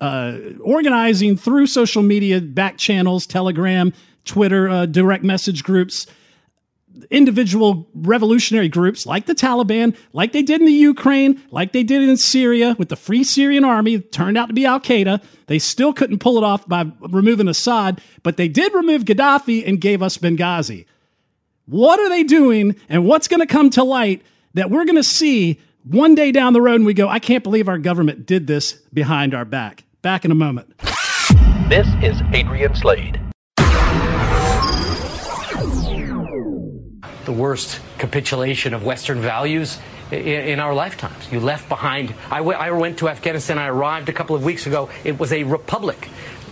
uh, 0.01 0.39
organizing 0.63 1.37
through 1.37 1.67
social 1.67 2.03
media, 2.03 2.41
back 2.41 2.79
channels, 2.79 3.27
Telegram, 3.27 3.93
Twitter, 4.25 4.69
uh, 4.69 4.87
direct 4.87 5.25
message 5.25 5.63
groups, 5.63 6.07
individual 7.11 7.89
revolutionary 7.95 8.69
groups 8.69 9.07
like 9.07 9.27
the 9.27 9.35
Taliban, 9.35 9.97
like 10.13 10.33
they 10.33 10.43
did 10.43 10.61
in 10.61 10.67
the 10.67 10.73
Ukraine, 10.73 11.43
like 11.51 11.73
they 11.73 11.83
did 11.83 12.03
in 12.03 12.17
Syria 12.17 12.77
with 12.79 12.89
the 12.89 12.97
Free 12.97 13.25
Syrian 13.25 13.65
Army, 13.65 13.99
turned 13.99 14.39
out 14.39 14.47
to 14.47 14.55
be 14.55 14.65
Al 14.65 14.81
Qaeda. 14.81 15.23
They 15.47 15.59
still 15.59 15.93
couldn't 15.93 16.21
pull 16.21 16.39
it 16.39 16.45
off 16.45 16.67
by 16.69 16.91
removing 17.01 17.49
Assad, 17.49 18.01
but 18.23 18.37
they 18.37 18.49
did 18.49 18.73
remove 18.75 19.05
Gaddafi 19.05 19.67
and 19.67 19.81
gave 19.81 20.03
us 20.03 20.19
Benghazi. 20.19 20.87
What 21.67 21.99
are 21.99 22.09
they 22.09 22.23
doing, 22.23 22.77
and 22.89 23.07
what's 23.07 23.29
going 23.29 23.41
to 23.41 23.47
come 23.47 23.71
to 23.71 23.83
light 23.83 24.23
that 24.53 24.71
we're 24.71 24.85
going 24.85 24.97
to 24.97 25.03
see 25.03 25.59
one 25.85 26.15
day 26.15 26.31
down 26.31 26.53
the 26.53 26.61
road 26.61 26.77
and 26.77 26.87
we 26.87 26.95
go, 26.95 27.09
I 27.09 27.19
can't 27.19 27.43
believe 27.43 27.69
our 27.69 27.79
government 27.79 28.27
did 28.27 28.47
this 28.47 28.75
behind 28.93 29.35
our 29.35 29.45
back? 29.45 29.85
Back 30.03 30.25
in 30.25 30.31
a 30.31 30.35
moment. 30.35 30.77
This 31.69 31.89
is 32.03 32.21
Adrian 32.33 32.75
Slade. 32.75 33.24
The 37.25 37.33
worst 37.33 37.81
capitulation 37.99 38.75
of 38.75 38.85
Western 38.85 39.21
values 39.21 39.79
in, 40.11 40.61
our 40.61 40.75
lifetimes. 40.75 41.31
You 41.33 41.41
left 41.41 41.69
behind. 41.69 42.15
I 42.31 42.41
went 42.41 42.99
to 42.99 43.09
Afghanistan. 43.09 43.59
I 43.59 43.69
arrived 43.69 44.09
a 44.09 44.13
couple 44.13 44.37
of 44.37 44.45
weeks 44.45 44.67
ago. 44.67 44.91
It 45.03 45.19
was 45.19 45.33
a 45.33 45.45
republic 45.45 46.09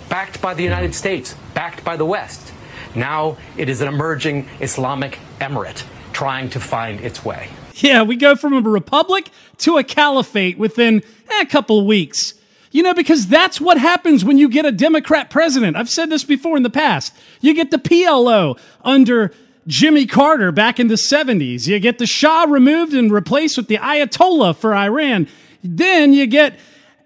backed 0.08 0.42
by 0.42 0.54
the 0.54 0.62
United 0.62 0.94
States, 0.94 1.34
backed 1.54 1.84
by 1.84 1.96
the 1.96 2.04
West. 2.04 2.52
Now 2.94 3.36
it 3.56 3.68
is 3.68 3.80
an 3.80 3.88
emerging 3.88 4.48
Islamic 4.60 5.18
emirate 5.40 5.84
trying 6.12 6.50
to 6.50 6.60
find 6.60 7.00
its 7.00 7.24
way. 7.24 7.48
Yeah, 7.74 8.02
we 8.02 8.16
go 8.16 8.36
from 8.36 8.52
a 8.52 8.60
republic 8.60 9.30
to 9.58 9.78
a 9.78 9.84
caliphate 9.84 10.58
within 10.58 11.02
eh, 11.30 11.40
a 11.42 11.46
couple 11.46 11.80
of 11.80 11.86
weeks. 11.86 12.34
You 12.70 12.82
know, 12.82 12.94
because 12.94 13.26
that's 13.26 13.60
what 13.60 13.78
happens 13.78 14.24
when 14.24 14.38
you 14.38 14.48
get 14.48 14.64
a 14.64 14.72
Democrat 14.72 15.30
president. 15.30 15.76
I've 15.76 15.90
said 15.90 16.08
this 16.08 16.24
before 16.24 16.56
in 16.56 16.62
the 16.62 16.70
past. 16.70 17.14
You 17.40 17.54
get 17.54 17.70
the 17.70 17.78
PLO 17.78 18.58
under 18.82 19.32
Jimmy 19.66 20.06
Carter 20.06 20.50
back 20.52 20.80
in 20.80 20.88
the 20.88 20.94
70s. 20.94 21.66
You 21.66 21.78
get 21.78 21.98
the 21.98 22.06
Shah 22.06 22.44
removed 22.48 22.94
and 22.94 23.12
replaced 23.12 23.56
with 23.56 23.68
the 23.68 23.78
Ayatollah 23.78 24.56
for 24.56 24.74
Iran. 24.74 25.28
Then 25.62 26.12
you 26.12 26.26
get 26.26 26.58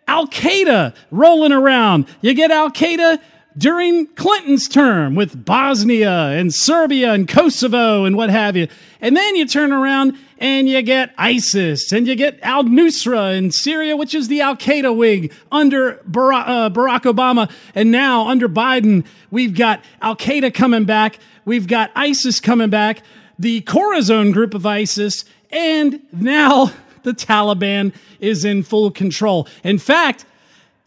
Al 0.08 0.26
Qaeda 0.28 0.94
rolling 1.10 1.52
around. 1.52 2.06
You 2.20 2.34
get 2.34 2.50
Al 2.50 2.70
Qaeda 2.70 3.20
during 3.58 4.06
Clinton's 4.08 4.68
term 4.68 5.14
with 5.14 5.44
Bosnia 5.44 6.10
and 6.10 6.52
Serbia 6.52 7.12
and 7.12 7.26
Kosovo 7.26 8.04
and 8.04 8.16
what 8.16 8.28
have 8.28 8.56
you. 8.56 8.68
And 9.00 9.16
then 9.16 9.36
you 9.36 9.46
turn 9.46 9.72
around 9.72 10.18
and 10.38 10.68
you 10.68 10.82
get 10.82 11.14
ISIS 11.16 11.90
and 11.90 12.06
you 12.06 12.14
get 12.14 12.38
Al 12.42 12.64
Nusra 12.64 13.36
in 13.36 13.50
Syria, 13.50 13.96
which 13.96 14.14
is 14.14 14.28
the 14.28 14.42
Al 14.42 14.56
Qaeda 14.56 14.94
wing 14.94 15.30
under 15.50 15.94
Barack, 16.10 16.44
uh, 16.46 16.70
Barack 16.70 17.02
Obama. 17.02 17.50
And 17.74 17.90
now 17.90 18.28
under 18.28 18.48
Biden, 18.48 19.06
we've 19.30 19.56
got 19.56 19.82
Al 20.02 20.16
Qaeda 20.16 20.52
coming 20.52 20.84
back. 20.84 21.18
We've 21.46 21.66
got 21.66 21.90
ISIS 21.94 22.40
coming 22.40 22.70
back, 22.70 23.02
the 23.38 23.62
Khorasan 23.62 24.32
group 24.32 24.52
of 24.52 24.66
ISIS, 24.66 25.24
and 25.50 26.02
now 26.12 26.72
the 27.04 27.12
Taliban 27.12 27.94
is 28.20 28.44
in 28.44 28.62
full 28.64 28.90
control. 28.90 29.48
In 29.62 29.78
fact, 29.78 30.26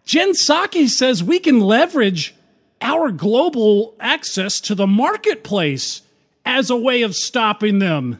Jen 0.05 0.33
Psaki 0.33 0.89
says 0.89 1.23
we 1.23 1.39
can 1.39 1.59
leverage 1.59 2.35
our 2.81 3.11
global 3.11 3.95
access 3.99 4.59
to 4.61 4.75
the 4.75 4.87
marketplace 4.87 6.01
as 6.45 6.69
a 6.69 6.75
way 6.75 7.01
of 7.01 7.15
stopping 7.15 7.79
them 7.79 8.19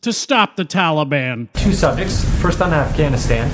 to 0.00 0.12
stop 0.12 0.56
the 0.56 0.64
Taliban. 0.64 1.48
Two 1.54 1.72
subjects. 1.72 2.24
First 2.40 2.60
on 2.60 2.72
Afghanistan. 2.72 3.50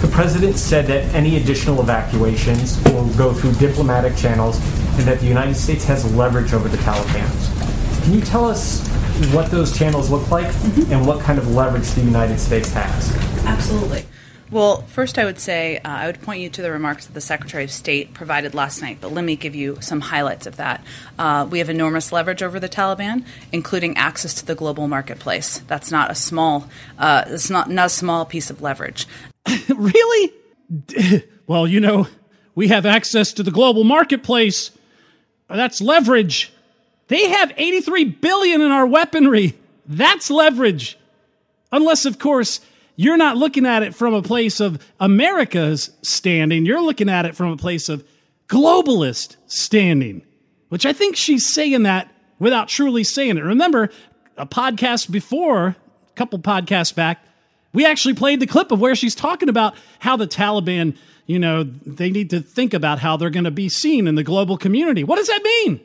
The 0.00 0.08
president 0.08 0.56
said 0.56 0.86
that 0.86 1.04
any 1.14 1.36
additional 1.36 1.80
evacuations 1.80 2.82
will 2.84 3.06
go 3.14 3.34
through 3.34 3.52
diplomatic 3.54 4.16
channels 4.16 4.56
and 4.98 5.06
that 5.06 5.20
the 5.20 5.26
United 5.26 5.54
States 5.54 5.84
has 5.84 6.10
leverage 6.14 6.54
over 6.54 6.68
the 6.68 6.78
Taliban. 6.78 8.04
Can 8.04 8.14
you 8.14 8.22
tell 8.22 8.46
us 8.46 8.86
what 9.34 9.50
those 9.50 9.76
channels 9.76 10.10
look 10.10 10.30
like 10.30 10.46
mm-hmm. 10.46 10.90
and 10.90 11.06
what 11.06 11.20
kind 11.20 11.38
of 11.38 11.54
leverage 11.54 11.90
the 11.90 12.00
United 12.00 12.38
States 12.38 12.72
has? 12.72 13.14
Absolutely. 13.44 14.04
Well, 14.50 14.82
first, 14.82 15.16
I 15.16 15.24
would 15.24 15.38
say 15.38 15.78
uh, 15.78 15.80
I 15.84 16.06
would 16.06 16.20
point 16.22 16.40
you 16.40 16.50
to 16.50 16.62
the 16.62 16.72
remarks 16.72 17.06
that 17.06 17.12
the 17.12 17.20
Secretary 17.20 17.62
of 17.62 17.70
State 17.70 18.14
provided 18.14 18.52
last 18.52 18.82
night, 18.82 18.98
but 19.00 19.12
let 19.12 19.24
me 19.24 19.36
give 19.36 19.54
you 19.54 19.78
some 19.80 20.00
highlights 20.00 20.46
of 20.46 20.56
that. 20.56 20.82
Uh, 21.18 21.46
we 21.48 21.60
have 21.60 21.70
enormous 21.70 22.10
leverage 22.10 22.42
over 22.42 22.58
the 22.58 22.68
Taliban, 22.68 23.24
including 23.52 23.96
access 23.96 24.34
to 24.34 24.44
the 24.44 24.56
global 24.56 24.88
marketplace. 24.88 25.58
That's 25.68 25.92
not 25.92 26.10
a 26.10 26.16
small, 26.16 26.68
uh, 26.98 27.24
it's 27.28 27.48
not, 27.48 27.70
not 27.70 27.86
a 27.86 27.90
small 27.90 28.24
piece 28.24 28.50
of 28.50 28.60
leverage. 28.60 29.06
really? 29.68 30.32
Well, 31.50 31.66
you 31.66 31.80
know, 31.80 32.06
we 32.54 32.68
have 32.68 32.86
access 32.86 33.32
to 33.32 33.42
the 33.42 33.50
global 33.50 33.82
marketplace. 33.82 34.70
That's 35.48 35.80
leverage. 35.80 36.52
They 37.08 37.28
have 37.28 37.52
83 37.56 38.04
billion 38.04 38.60
in 38.60 38.70
our 38.70 38.86
weaponry. 38.86 39.58
That's 39.84 40.30
leverage. 40.30 40.96
Unless, 41.72 42.04
of 42.04 42.20
course, 42.20 42.60
you're 43.00 43.16
not 43.16 43.38
looking 43.38 43.64
at 43.64 43.82
it 43.82 43.94
from 43.94 44.12
a 44.12 44.20
place 44.20 44.60
of 44.60 44.78
America's 45.00 45.90
standing. 46.02 46.66
You're 46.66 46.82
looking 46.82 47.08
at 47.08 47.24
it 47.24 47.34
from 47.34 47.50
a 47.50 47.56
place 47.56 47.88
of 47.88 48.04
globalist 48.46 49.36
standing, 49.46 50.20
which 50.68 50.84
I 50.84 50.92
think 50.92 51.16
she's 51.16 51.50
saying 51.50 51.84
that 51.84 52.12
without 52.38 52.68
truly 52.68 53.02
saying 53.02 53.38
it. 53.38 53.40
Remember, 53.40 53.88
a 54.36 54.44
podcast 54.44 55.10
before, 55.10 55.68
a 55.68 56.14
couple 56.14 56.38
podcasts 56.40 56.94
back, 56.94 57.24
we 57.72 57.86
actually 57.86 58.12
played 58.12 58.38
the 58.38 58.46
clip 58.46 58.70
of 58.70 58.82
where 58.82 58.94
she's 58.94 59.14
talking 59.14 59.48
about 59.48 59.74
how 60.00 60.18
the 60.18 60.26
Taliban, 60.26 60.94
you 61.24 61.38
know, 61.38 61.62
they 61.62 62.10
need 62.10 62.28
to 62.28 62.40
think 62.40 62.74
about 62.74 62.98
how 62.98 63.16
they're 63.16 63.30
going 63.30 63.44
to 63.44 63.50
be 63.50 63.70
seen 63.70 64.08
in 64.08 64.14
the 64.14 64.22
global 64.22 64.58
community. 64.58 65.04
What 65.04 65.16
does 65.16 65.28
that 65.28 65.42
mean? 65.42 65.80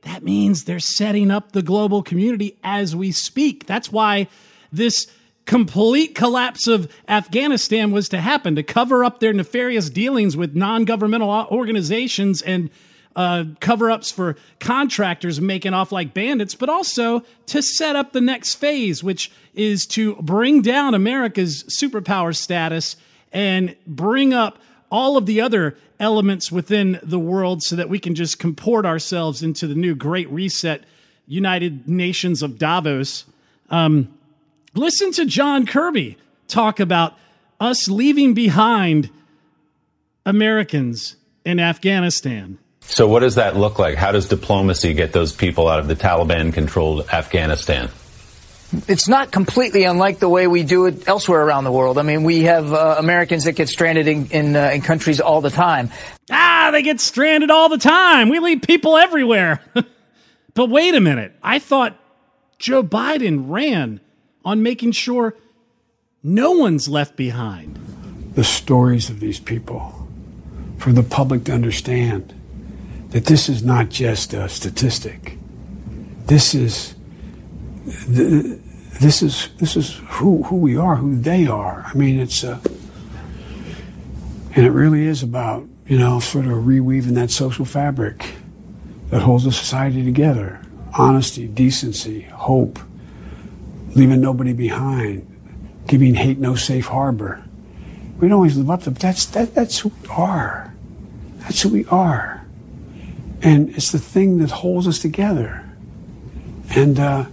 That 0.00 0.22
means 0.22 0.64
they're 0.64 0.80
setting 0.80 1.30
up 1.30 1.52
the 1.52 1.60
global 1.60 2.02
community 2.02 2.56
as 2.64 2.96
we 2.96 3.12
speak. 3.12 3.66
That's 3.66 3.92
why 3.92 4.28
this 4.72 5.08
complete 5.46 6.14
collapse 6.14 6.66
of 6.66 6.90
Afghanistan 7.08 7.90
was 7.90 8.08
to 8.08 8.20
happen 8.20 8.56
to 8.56 8.62
cover 8.62 9.04
up 9.04 9.20
their 9.20 9.32
nefarious 9.32 9.90
dealings 9.90 10.36
with 10.36 10.54
non 10.56 10.84
governmental 10.84 11.28
organizations 11.50 12.42
and 12.42 12.70
uh, 13.16 13.44
cover 13.60 13.90
ups 13.90 14.10
for 14.10 14.36
contractors 14.58 15.40
making 15.40 15.72
off 15.74 15.92
like 15.92 16.14
bandits, 16.14 16.54
but 16.54 16.68
also 16.68 17.22
to 17.46 17.62
set 17.62 17.94
up 17.94 18.12
the 18.12 18.20
next 18.20 18.56
phase, 18.56 19.04
which 19.04 19.30
is 19.54 19.86
to 19.86 20.16
bring 20.16 20.62
down 20.62 20.94
America's 20.94 21.64
superpower 21.64 22.34
status 22.34 22.96
and 23.32 23.76
bring 23.86 24.34
up 24.34 24.58
all 24.90 25.16
of 25.16 25.26
the 25.26 25.40
other 25.40 25.76
elements 26.00 26.50
within 26.50 26.98
the 27.02 27.18
world 27.18 27.62
so 27.62 27.76
that 27.76 27.88
we 27.88 27.98
can 27.98 28.14
just 28.14 28.38
comport 28.38 28.84
ourselves 28.84 29.42
into 29.42 29.66
the 29.66 29.74
new 29.74 29.94
great 29.94 30.28
reset 30.30 30.82
United 31.26 31.88
Nations 31.88 32.42
of 32.42 32.58
Davos. 32.58 33.24
Um, 33.70 34.12
listen 34.74 35.12
to 35.12 35.24
John 35.24 35.66
Kirby 35.66 36.18
talk 36.48 36.80
about 36.80 37.16
us 37.60 37.88
leaving 37.88 38.34
behind 38.34 39.10
Americans 40.26 41.16
in 41.44 41.60
Afghanistan. 41.60 42.58
So, 42.80 43.08
what 43.08 43.20
does 43.20 43.36
that 43.36 43.56
look 43.56 43.78
like? 43.78 43.96
How 43.96 44.12
does 44.12 44.28
diplomacy 44.28 44.92
get 44.94 45.12
those 45.12 45.32
people 45.32 45.68
out 45.68 45.78
of 45.78 45.88
the 45.88 45.96
Taliban 45.96 46.52
controlled 46.52 47.08
Afghanistan? 47.08 47.88
It's 48.88 49.08
not 49.08 49.30
completely 49.30 49.84
unlike 49.84 50.18
the 50.18 50.28
way 50.28 50.46
we 50.46 50.64
do 50.64 50.86
it 50.86 51.06
elsewhere 51.06 51.42
around 51.42 51.64
the 51.64 51.72
world. 51.72 51.96
I 51.96 52.02
mean, 52.02 52.24
we 52.24 52.42
have 52.42 52.72
uh, 52.72 52.96
Americans 52.98 53.44
that 53.44 53.52
get 53.52 53.68
stranded 53.68 54.08
in, 54.08 54.26
in, 54.26 54.56
uh, 54.56 54.70
in 54.74 54.82
countries 54.82 55.20
all 55.20 55.40
the 55.40 55.50
time. 55.50 55.90
Ah, 56.30 56.70
they 56.72 56.82
get 56.82 57.00
stranded 57.00 57.50
all 57.50 57.68
the 57.68 57.78
time. 57.78 58.28
We 58.28 58.40
leave 58.40 58.62
people 58.62 58.96
everywhere. 58.96 59.60
but 60.54 60.68
wait 60.70 60.94
a 60.94 61.00
minute. 61.00 61.32
I 61.42 61.58
thought 61.58 61.96
Joe 62.58 62.82
Biden 62.82 63.44
ran 63.48 64.00
on 64.44 64.62
making 64.62 64.92
sure 64.92 65.34
no 66.22 66.52
one's 66.52 66.88
left 66.88 67.16
behind. 67.16 67.78
The 68.34 68.44
stories 68.44 69.10
of 69.10 69.20
these 69.20 69.38
people 69.38 70.08
for 70.78 70.92
the 70.92 71.02
public 71.02 71.44
to 71.44 71.52
understand 71.52 72.34
that 73.10 73.26
this 73.26 73.48
is 73.48 73.62
not 73.62 73.90
just 73.90 74.34
a 74.34 74.48
statistic. 74.48 75.38
This 76.26 76.54
is 76.54 76.94
this 77.86 79.22
is 79.22 79.48
this 79.58 79.76
is 79.76 80.00
who 80.08 80.42
who 80.44 80.56
we 80.56 80.76
are, 80.76 80.96
who 80.96 81.16
they 81.16 81.46
are. 81.46 81.84
I 81.86 81.94
mean, 81.96 82.18
it's 82.18 82.42
uh, 82.42 82.58
and 84.56 84.66
it 84.66 84.70
really 84.70 85.06
is 85.06 85.22
about 85.22 85.66
you 85.86 85.98
know 85.98 86.20
sort 86.20 86.46
of 86.46 86.64
reweaving 86.64 87.14
that 87.14 87.30
social 87.30 87.64
fabric 87.64 88.34
that 89.10 89.22
holds 89.22 89.46
a 89.46 89.52
society 89.52 90.04
together: 90.04 90.60
honesty, 90.98 91.46
decency, 91.46 92.22
hope, 92.22 92.78
leaving 93.94 94.20
nobody 94.20 94.52
behind, 94.52 95.26
giving 95.86 96.14
hate 96.14 96.38
no 96.38 96.54
safe 96.54 96.86
harbor. 96.86 97.42
We 98.18 98.28
don't 98.28 98.36
always 98.36 98.56
live 98.56 98.70
up 98.70 98.82
to, 98.82 98.90
but 98.90 99.00
that's 99.00 99.26
that, 99.26 99.54
that's 99.54 99.78
who 99.78 99.90
we 99.90 100.08
are. 100.08 100.74
That's 101.38 101.62
who 101.62 101.68
we 101.70 101.84
are, 101.86 102.46
and 103.42 103.70
it's 103.70 103.92
the 103.92 103.98
thing 103.98 104.38
that 104.38 104.50
holds 104.50 104.88
us 104.88 104.98
together. 104.98 105.60
And 106.70 106.98
uh, 106.98 107.26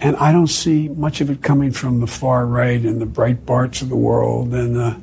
and 0.00 0.16
I 0.16 0.32
don't 0.32 0.46
see 0.46 0.88
much 0.88 1.20
of 1.20 1.30
it 1.30 1.42
coming 1.42 1.72
from 1.72 2.00
the 2.00 2.06
far 2.06 2.46
right 2.46 2.80
and 2.80 3.00
the 3.00 3.06
Breitbarts 3.06 3.82
of 3.82 3.88
the 3.88 3.96
world 3.96 4.54
and 4.54 4.76
uh, 4.76 4.94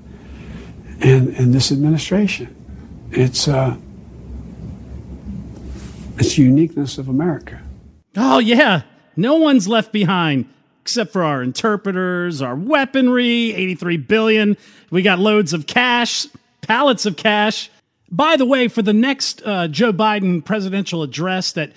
and 1.01 1.29
and 1.29 1.53
this 1.53 1.71
administration. 1.71 2.55
It's 3.11 3.47
uh, 3.47 3.75
it's 6.17 6.37
uniqueness 6.37 6.97
of 6.97 7.09
America. 7.09 7.61
Oh 8.15 8.39
yeah, 8.39 8.83
no 9.15 9.35
one's 9.35 9.67
left 9.67 9.91
behind 9.91 10.47
except 10.87 11.11
for 11.11 11.21
our 11.21 11.43
interpreters, 11.43 12.41
our 12.41 12.55
weaponry, 12.55 13.53
83 13.53 13.97
billion. 13.97 14.55
We 14.89 15.01
got 15.01 15.19
loads 15.19 15.51
of 15.51 15.67
cash, 15.67 16.27
pallets 16.61 17.05
of 17.05 17.17
cash. 17.17 17.69
By 18.09 18.37
the 18.37 18.45
way, 18.45 18.69
for 18.69 18.81
the 18.81 18.93
next 18.93 19.41
uh, 19.45 19.67
Joe 19.67 19.91
Biden 19.91 20.45
presidential 20.45 21.03
address 21.03 21.51
that 21.51 21.73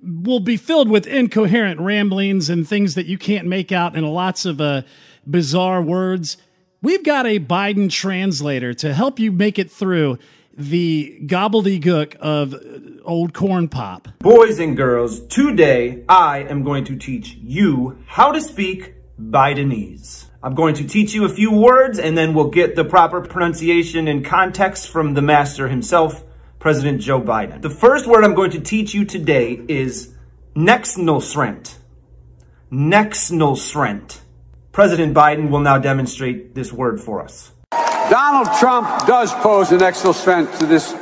will 0.00 0.38
be 0.38 0.56
filled 0.56 0.88
with 0.88 1.08
incoherent 1.08 1.80
ramblings 1.80 2.48
and 2.48 2.66
things 2.66 2.94
that 2.94 3.06
you 3.06 3.18
can't 3.18 3.48
make 3.48 3.72
out 3.72 3.96
and 3.96 4.08
lots 4.08 4.44
of 4.44 4.60
uh, 4.60 4.82
bizarre 5.26 5.82
words. 5.82 6.36
We've 6.80 7.02
got 7.02 7.26
a 7.26 7.40
Biden 7.40 7.90
translator 7.90 8.72
to 8.74 8.94
help 8.94 9.18
you 9.18 9.32
make 9.32 9.58
it 9.58 9.68
through 9.68 10.20
the 10.58 11.20
gobbledygook 11.24 12.16
of 12.16 12.54
old 13.04 13.32
corn 13.32 13.68
pop. 13.68 14.08
Boys 14.18 14.58
and 14.58 14.76
girls, 14.76 15.20
today 15.28 16.04
I 16.08 16.40
am 16.40 16.64
going 16.64 16.84
to 16.86 16.96
teach 16.96 17.34
you 17.34 18.02
how 18.06 18.32
to 18.32 18.40
speak 18.40 18.94
Bidenese. 19.20 20.26
I'm 20.42 20.54
going 20.54 20.74
to 20.74 20.86
teach 20.86 21.14
you 21.14 21.24
a 21.24 21.28
few 21.28 21.52
words 21.52 21.98
and 21.98 22.18
then 22.18 22.34
we'll 22.34 22.50
get 22.50 22.74
the 22.74 22.84
proper 22.84 23.20
pronunciation 23.20 24.08
and 24.08 24.24
context 24.24 24.90
from 24.90 25.14
the 25.14 25.22
master 25.22 25.68
himself. 25.68 26.24
President 26.58 27.00
Joe 27.00 27.20
Biden. 27.20 27.62
The 27.62 27.70
first 27.70 28.08
word 28.08 28.24
I'm 28.24 28.34
going 28.34 28.50
to 28.50 28.60
teach 28.60 28.92
you 28.92 29.04
today 29.04 29.60
is 29.68 30.12
Nexnosrent. 30.56 31.76
Nexnosrent. 32.72 34.20
President 34.72 35.14
Biden 35.14 35.50
will 35.50 35.60
now 35.60 35.78
demonstrate 35.78 36.56
this 36.56 36.72
word 36.72 37.00
for 37.00 37.22
us. 37.22 37.52
Donald 38.10 38.48
Trump 38.58 39.06
does 39.06 39.32
pose 39.34 39.70
an 39.70 39.82
existential 39.82 40.12
threat 40.12 40.58
to 40.60 40.66
this. 40.66 40.92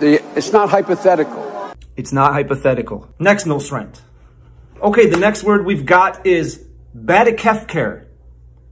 The, 0.00 0.22
it's 0.36 0.52
not 0.52 0.68
hypothetical. 0.70 1.72
It's 1.96 2.12
not 2.12 2.32
hypothetical. 2.32 3.08
Nexnosrent. 3.20 4.00
Okay, 4.82 5.06
the 5.06 5.16
next 5.16 5.44
word 5.44 5.64
we've 5.64 5.86
got 5.86 6.26
is 6.26 6.64
Badikefcare. 6.96 8.06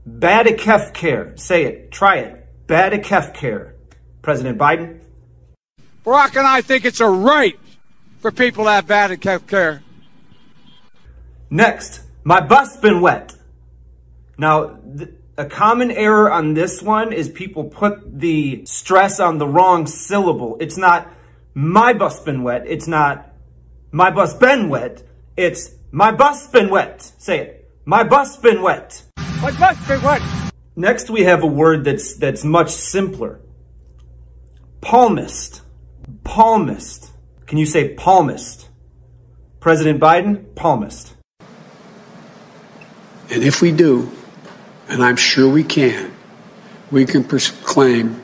Badikefcare. 0.07 1.39
Say 1.39 1.65
it. 1.65 1.91
Try 1.91 2.17
it. 2.17 2.47
Badikefcare. 2.67 3.73
President 4.21 4.57
Biden. 4.57 5.01
Barack 6.05 6.37
and 6.37 6.47
I 6.47 6.61
think 6.61 6.85
it's 6.85 6.99
a 6.99 7.07
right 7.07 7.59
for 8.19 8.31
people 8.31 8.65
to 8.65 8.71
have 8.71 8.87
bad 8.87 9.23
health. 9.23 9.81
Next, 11.49 12.01
my 12.23 12.41
bus 12.41 12.77
been 12.77 13.01
wet. 13.01 13.35
Now, 14.37 14.79
th- 14.97 15.09
a 15.37 15.45
common 15.45 15.91
error 15.91 16.31
on 16.31 16.55
this 16.55 16.81
one 16.81 17.13
is 17.13 17.29
people 17.29 17.65
put 17.65 18.19
the 18.19 18.65
stress 18.65 19.19
on 19.19 19.37
the 19.37 19.47
wrong 19.47 19.85
syllable. 19.85 20.57
It's 20.59 20.77
not 20.77 21.07
my 21.53 21.93
bus 21.93 22.19
been 22.21 22.41
wet. 22.41 22.63
It's 22.65 22.87
not 22.87 23.29
my 23.91 24.09
bus 24.09 24.33
been 24.33 24.67
wet. 24.69 25.03
It's 25.37 25.71
my 25.91 26.11
bus 26.11 26.47
been 26.47 26.69
wet. 26.69 27.01
Say 27.19 27.39
it. 27.39 27.71
My 27.85 28.03
bus 28.03 28.37
been 28.37 28.61
wet. 28.63 29.03
My 29.41 29.51
bus 29.51 29.87
been 29.87 30.01
wet. 30.01 30.21
Next, 30.75 31.09
we 31.09 31.23
have 31.23 31.43
a 31.43 31.47
word 31.47 31.83
that's 31.83 32.15
that's 32.15 32.43
much 32.43 32.71
simpler. 32.71 33.39
Palmist. 34.81 35.61
Palmist. 36.23 37.11
Can 37.45 37.57
you 37.59 37.65
say 37.65 37.93
palmist? 37.93 38.69
President 39.59 39.99
Biden, 39.99 40.55
palmist. 40.55 41.15
And 43.29 43.43
if 43.43 43.61
we 43.61 43.71
do, 43.71 44.11
and 44.89 45.03
I'm 45.03 45.15
sure 45.15 45.49
we 45.49 45.63
can, 45.63 46.13
we 46.91 47.05
can 47.05 47.23
proclaim 47.23 48.21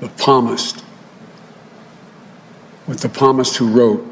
the 0.00 0.08
palmist 0.08 0.84
with 2.86 3.00
the 3.00 3.08
palmist 3.08 3.56
who 3.56 3.70
wrote 3.70 4.04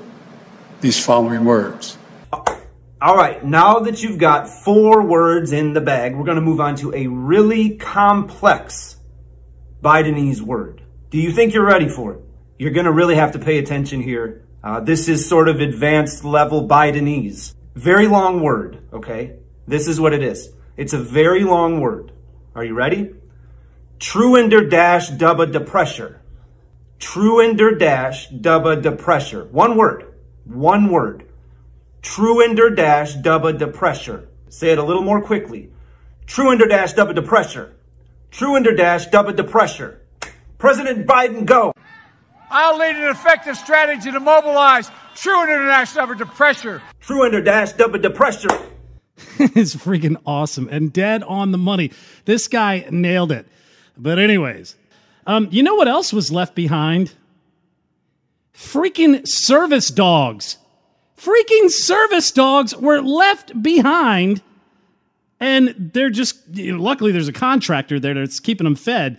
these 0.81 1.04
following 1.04 1.44
words. 1.44 1.98
All 3.00 3.16
right, 3.16 3.44
now 3.44 3.78
that 3.81 4.02
you've 4.02 4.18
got 4.18 4.48
four 4.48 5.02
words 5.02 5.52
in 5.52 5.72
the 5.72 5.81
bag, 5.81 6.16
we're 6.16 6.24
going 6.24 6.37
to 6.37 6.42
move 6.42 6.61
on 6.61 6.74
to 6.76 6.92
a 6.94 7.07
really 7.07 7.76
complex 7.76 8.96
Bidenese 9.81 10.40
word. 10.40 10.83
Do 11.11 11.18
you 11.18 11.31
think 11.31 11.54
you're 11.54 11.64
ready 11.64 11.88
for 11.88 12.14
it? 12.14 12.20
You're 12.59 12.72
going 12.72 12.87
to 12.87 12.92
really 12.92 13.14
have 13.14 13.33
to 13.33 13.38
pay 13.38 13.59
attention 13.59 14.00
here. 14.00 14.44
Uh, 14.64 14.81
this 14.81 15.09
is 15.09 15.28
sort 15.28 15.48
of 15.48 15.61
advanced 15.61 16.24
level 16.24 16.66
Bidenese. 16.66 17.54
Very 17.76 18.09
long 18.09 18.42
word, 18.42 18.83
okay? 18.92 19.37
This 19.68 19.87
is 19.87 20.00
what 20.00 20.12
it 20.12 20.22
is. 20.22 20.50
It's 20.78 20.92
a 20.92 20.98
very 20.98 21.42
long 21.42 21.80
word. 21.80 22.12
Are 22.54 22.64
you 22.64 22.72
ready? 22.72 23.12
Truender 23.98 24.70
dash 24.70 25.10
dubba 25.10 25.52
depressure. 25.52 26.20
Truender 27.00 27.76
dash 27.76 28.30
dubba 28.30 28.80
depressure. 28.80 29.50
One 29.50 29.76
word. 29.76 30.14
One 30.44 30.88
word. 30.88 31.24
Truender 32.00 32.74
dash 32.74 33.16
dubba 33.16 33.58
depressure. 33.58 34.28
Say 34.50 34.70
it 34.70 34.78
a 34.78 34.84
little 34.84 35.02
more 35.02 35.20
quickly. 35.20 35.72
Truender 36.26 36.68
dash 36.68 36.94
dubba 36.94 37.12
depressure. 37.12 37.72
Truender 38.30 38.76
dash 38.76 39.08
dubba 39.08 39.34
depressure. 39.34 39.98
President 40.58 41.08
Biden, 41.08 41.44
go. 41.44 41.72
I'll 42.50 42.78
lead 42.78 42.94
an 42.94 43.10
effective 43.10 43.56
strategy 43.56 44.12
to 44.12 44.20
mobilize 44.20 44.92
true 45.16 45.42
international 45.42 46.04
effort 46.04 46.18
to 46.18 46.26
pressure. 46.26 46.80
True 47.00 47.24
under 47.24 47.42
dash 47.42 47.72
double 47.72 47.98
the 47.98 48.10
it's 49.57 49.74
freaking 49.74 50.16
awesome 50.27 50.68
and 50.70 50.92
dead 50.92 51.22
on 51.22 51.53
the 51.53 51.59
money. 51.59 51.92
This 52.24 52.48
guy 52.48 52.87
nailed 52.90 53.33
it. 53.33 53.46
But 53.96 54.18
anyways, 54.18 54.77
um, 55.27 55.48
you 55.51 55.62
know 55.62 55.74
what 55.74 55.88
else 55.88 56.12
was 56.12 56.31
left 56.31 56.55
behind? 56.55 57.12
Freaking 58.55 59.27
service 59.27 59.88
dogs. 59.88 60.59
Freaking 61.16 61.70
service 61.70 62.31
dogs 62.31 62.77
were 62.77 63.01
left 63.01 63.61
behind, 63.61 64.40
and 65.40 65.74
they're 65.92 66.11
just. 66.11 66.38
You 66.53 66.77
know, 66.77 66.83
luckily, 66.83 67.11
there's 67.12 67.29
a 67.29 67.33
contractor 67.33 67.98
there 67.98 68.14
that's 68.14 68.38
keeping 68.38 68.64
them 68.64 68.77
fed 68.77 69.18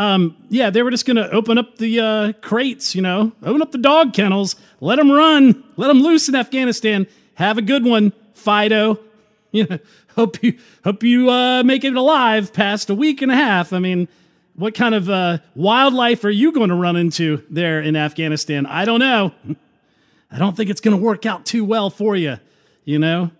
um, 0.00 0.34
yeah, 0.48 0.70
they 0.70 0.82
were 0.82 0.90
just 0.90 1.04
going 1.04 1.18
to 1.18 1.30
open 1.30 1.58
up 1.58 1.76
the 1.76 2.00
uh, 2.00 2.32
crates, 2.40 2.94
you 2.94 3.02
know, 3.02 3.32
open 3.42 3.60
up 3.60 3.70
the 3.70 3.76
dog 3.76 4.14
kennels, 4.14 4.56
let 4.80 4.96
them 4.96 5.10
run, 5.10 5.62
let 5.76 5.88
them 5.88 6.00
loose 6.00 6.26
in 6.26 6.34
Afghanistan. 6.34 7.06
Have 7.34 7.58
a 7.58 7.62
good 7.62 7.84
one, 7.84 8.14
Fido. 8.32 8.98
You 9.52 9.66
know, 9.66 9.78
hope 10.16 10.42
you 10.42 10.58
hope 10.84 11.02
you 11.02 11.30
uh, 11.30 11.62
make 11.62 11.84
it 11.84 11.94
alive 11.94 12.52
past 12.52 12.90
a 12.90 12.94
week 12.94 13.22
and 13.22 13.32
a 13.32 13.34
half. 13.36 13.72
I 13.72 13.78
mean, 13.78 14.08
what 14.54 14.74
kind 14.74 14.94
of 14.94 15.08
uh, 15.08 15.38
wildlife 15.54 16.24
are 16.24 16.30
you 16.30 16.52
going 16.52 16.68
to 16.68 16.74
run 16.74 16.96
into 16.96 17.44
there 17.50 17.80
in 17.80 17.96
Afghanistan? 17.96 18.66
I 18.66 18.84
don't 18.84 19.00
know. 19.00 19.32
I 20.30 20.38
don't 20.38 20.56
think 20.56 20.70
it's 20.70 20.80
going 20.80 20.96
to 20.96 21.02
work 21.02 21.26
out 21.26 21.44
too 21.44 21.64
well 21.64 21.90
for 21.90 22.14
you. 22.14 22.38
You 22.84 22.98
know, 22.98 23.30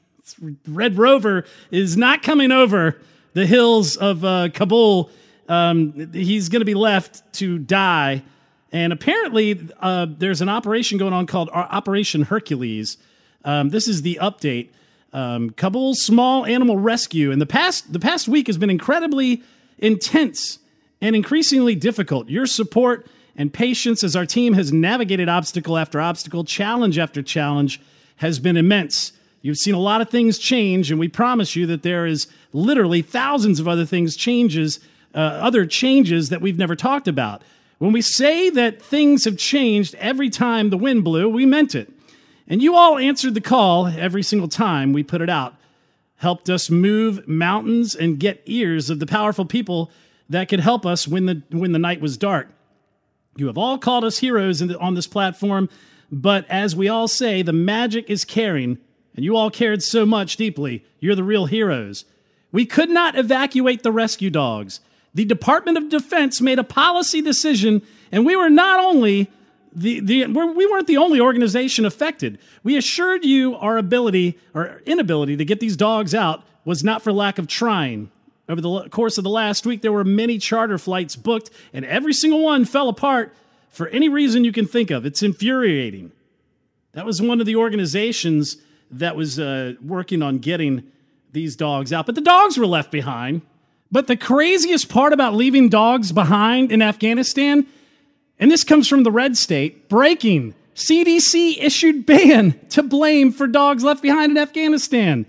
Red 0.66 0.96
Rover 0.96 1.44
is 1.70 1.96
not 1.96 2.22
coming 2.22 2.52
over 2.52 3.00
the 3.34 3.46
hills 3.46 3.96
of 3.96 4.24
uh, 4.24 4.48
Kabul. 4.54 5.10
Um, 5.48 6.12
he's 6.12 6.48
going 6.48 6.60
to 6.60 6.66
be 6.66 6.74
left 6.74 7.32
to 7.34 7.58
die. 7.58 8.22
And 8.70 8.92
apparently, 8.92 9.68
uh, 9.80 10.06
there's 10.08 10.40
an 10.40 10.48
operation 10.48 10.98
going 10.98 11.12
on 11.12 11.26
called 11.26 11.48
Operation 11.52 12.22
Hercules. 12.22 12.98
Um, 13.44 13.70
this 13.70 13.88
is 13.88 14.02
the 14.02 14.18
update. 14.20 14.68
Um, 15.12 15.50
Kabul's 15.50 16.02
small 16.02 16.44
animal 16.44 16.76
rescue 16.76 17.32
And 17.32 17.40
the 17.40 17.46
past 17.46 17.92
the 17.92 17.98
past 17.98 18.28
week 18.28 18.46
has 18.46 18.58
been 18.58 18.68
incredibly 18.68 19.42
intense 19.78 20.58
and 21.00 21.16
increasingly 21.16 21.74
difficult. 21.74 22.28
Your 22.28 22.46
support 22.46 23.06
and 23.36 23.52
patience 23.52 24.02
as 24.02 24.16
our 24.16 24.26
team 24.26 24.54
has 24.54 24.72
navigated 24.72 25.28
obstacle 25.28 25.78
after 25.78 26.00
obstacle, 26.00 26.44
challenge 26.44 26.98
after 26.98 27.22
challenge, 27.22 27.80
has 28.16 28.40
been 28.40 28.56
immense. 28.56 29.12
You've 29.42 29.58
seen 29.58 29.74
a 29.74 29.80
lot 29.80 30.00
of 30.00 30.10
things 30.10 30.38
change, 30.38 30.90
and 30.90 30.98
we 30.98 31.08
promise 31.08 31.54
you 31.54 31.64
that 31.66 31.84
there 31.84 32.04
is 32.04 32.26
literally 32.52 33.00
thousands 33.00 33.60
of 33.60 33.68
other 33.68 33.86
things 33.86 34.16
changes, 34.16 34.80
uh, 35.14 35.18
other 35.18 35.64
changes 35.64 36.30
that 36.30 36.40
we've 36.40 36.58
never 36.58 36.74
talked 36.74 37.06
about. 37.06 37.42
When 37.78 37.92
we 37.92 38.02
say 38.02 38.50
that 38.50 38.82
things 38.82 39.24
have 39.24 39.36
changed 39.36 39.94
every 39.94 40.30
time 40.30 40.70
the 40.70 40.76
wind 40.76 41.04
blew, 41.04 41.28
we 41.28 41.46
meant 41.46 41.76
it. 41.76 41.92
And 42.48 42.62
you 42.62 42.74
all 42.74 42.98
answered 42.98 43.34
the 43.34 43.40
call 43.42 43.86
every 43.86 44.22
single 44.22 44.48
time 44.48 44.92
we 44.92 45.02
put 45.02 45.20
it 45.20 45.28
out, 45.28 45.54
helped 46.16 46.48
us 46.48 46.70
move 46.70 47.28
mountains 47.28 47.94
and 47.94 48.18
get 48.18 48.42
ears 48.46 48.88
of 48.88 48.98
the 48.98 49.06
powerful 49.06 49.44
people 49.44 49.90
that 50.30 50.48
could 50.48 50.60
help 50.60 50.86
us 50.86 51.06
when 51.06 51.26
the, 51.26 51.42
when 51.50 51.72
the 51.72 51.78
night 51.78 52.00
was 52.00 52.16
dark. 52.16 52.48
You 53.36 53.46
have 53.46 53.58
all 53.58 53.78
called 53.78 54.04
us 54.04 54.18
heroes 54.18 54.60
the, 54.60 54.78
on 54.78 54.94
this 54.94 55.06
platform, 55.06 55.68
but 56.10 56.46
as 56.48 56.74
we 56.74 56.88
all 56.88 57.06
say, 57.06 57.42
the 57.42 57.52
magic 57.52 58.08
is 58.08 58.24
caring, 58.24 58.78
and 59.14 59.24
you 59.24 59.36
all 59.36 59.50
cared 59.50 59.82
so 59.82 60.06
much 60.06 60.36
deeply. 60.36 60.84
You're 61.00 61.14
the 61.14 61.22
real 61.22 61.46
heroes. 61.46 62.04
We 62.50 62.64
could 62.64 62.88
not 62.88 63.16
evacuate 63.16 63.82
the 63.82 63.92
rescue 63.92 64.30
dogs. 64.30 64.80
The 65.14 65.26
Department 65.26 65.76
of 65.76 65.88
Defense 65.88 66.40
made 66.40 66.58
a 66.58 66.64
policy 66.64 67.20
decision, 67.20 67.82
and 68.10 68.24
we 68.24 68.36
were 68.36 68.50
not 68.50 68.80
only 68.80 69.30
the, 69.72 70.00
the 70.00 70.26
we 70.26 70.66
weren't 70.66 70.86
the 70.86 70.96
only 70.96 71.20
organization 71.20 71.84
affected. 71.84 72.38
We 72.62 72.76
assured 72.76 73.24
you 73.24 73.56
our 73.56 73.78
ability 73.78 74.38
or 74.54 74.82
inability 74.86 75.36
to 75.36 75.44
get 75.44 75.60
these 75.60 75.76
dogs 75.76 76.14
out 76.14 76.44
was 76.64 76.84
not 76.84 77.02
for 77.02 77.12
lack 77.12 77.38
of 77.38 77.46
trying. 77.46 78.10
Over 78.48 78.60
the 78.60 78.88
course 78.88 79.18
of 79.18 79.24
the 79.24 79.30
last 79.30 79.66
week, 79.66 79.82
there 79.82 79.92
were 79.92 80.04
many 80.04 80.38
charter 80.38 80.78
flights 80.78 81.16
booked, 81.16 81.50
and 81.72 81.84
every 81.84 82.14
single 82.14 82.42
one 82.42 82.64
fell 82.64 82.88
apart 82.88 83.34
for 83.68 83.88
any 83.88 84.08
reason 84.08 84.44
you 84.44 84.52
can 84.52 84.66
think 84.66 84.90
of. 84.90 85.04
It's 85.04 85.22
infuriating. 85.22 86.12
That 86.92 87.04
was 87.04 87.20
one 87.20 87.40
of 87.40 87.46
the 87.46 87.56
organizations 87.56 88.56
that 88.90 89.16
was 89.16 89.38
uh, 89.38 89.74
working 89.84 90.22
on 90.22 90.38
getting 90.38 90.90
these 91.32 91.56
dogs 91.56 91.92
out, 91.92 92.06
but 92.06 92.14
the 92.14 92.22
dogs 92.22 92.56
were 92.56 92.66
left 92.66 92.90
behind. 92.90 93.42
But 93.92 94.06
the 94.06 94.16
craziest 94.16 94.88
part 94.88 95.12
about 95.12 95.34
leaving 95.34 95.68
dogs 95.68 96.12
behind 96.12 96.72
in 96.72 96.82
Afghanistan, 96.82 97.66
and 98.38 98.50
this 98.50 98.64
comes 98.64 98.88
from 98.88 99.02
the 99.02 99.10
red 99.10 99.36
state, 99.36 99.88
breaking 99.88 100.54
CDC 100.74 101.60
issued 101.60 102.06
ban 102.06 102.58
to 102.70 102.82
blame 102.82 103.32
for 103.32 103.46
dogs 103.46 103.82
left 103.82 104.00
behind 104.00 104.32
in 104.32 104.38
Afghanistan. 104.38 105.26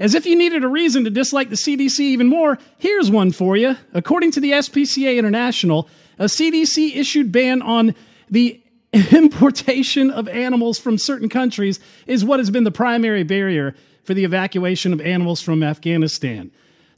As 0.00 0.14
if 0.14 0.26
you 0.26 0.34
needed 0.34 0.64
a 0.64 0.68
reason 0.68 1.04
to 1.04 1.10
dislike 1.10 1.50
the 1.50 1.56
CDC 1.56 2.00
even 2.00 2.26
more, 2.26 2.58
here's 2.78 3.10
one 3.10 3.30
for 3.30 3.56
you. 3.56 3.76
According 3.92 4.32
to 4.32 4.40
the 4.40 4.52
SPCA 4.52 5.16
International, 5.16 5.88
a 6.18 6.24
CDC 6.24 6.96
issued 6.96 7.30
ban 7.30 7.62
on 7.62 7.94
the 8.28 8.60
importation 8.92 10.10
of 10.10 10.26
animals 10.28 10.78
from 10.78 10.98
certain 10.98 11.28
countries 11.28 11.78
is 12.06 12.24
what 12.24 12.40
has 12.40 12.50
been 12.50 12.64
the 12.64 12.70
primary 12.70 13.22
barrier 13.22 13.76
for 14.02 14.14
the 14.14 14.24
evacuation 14.24 14.92
of 14.92 15.00
animals 15.00 15.40
from 15.40 15.62
Afghanistan. 15.62 16.50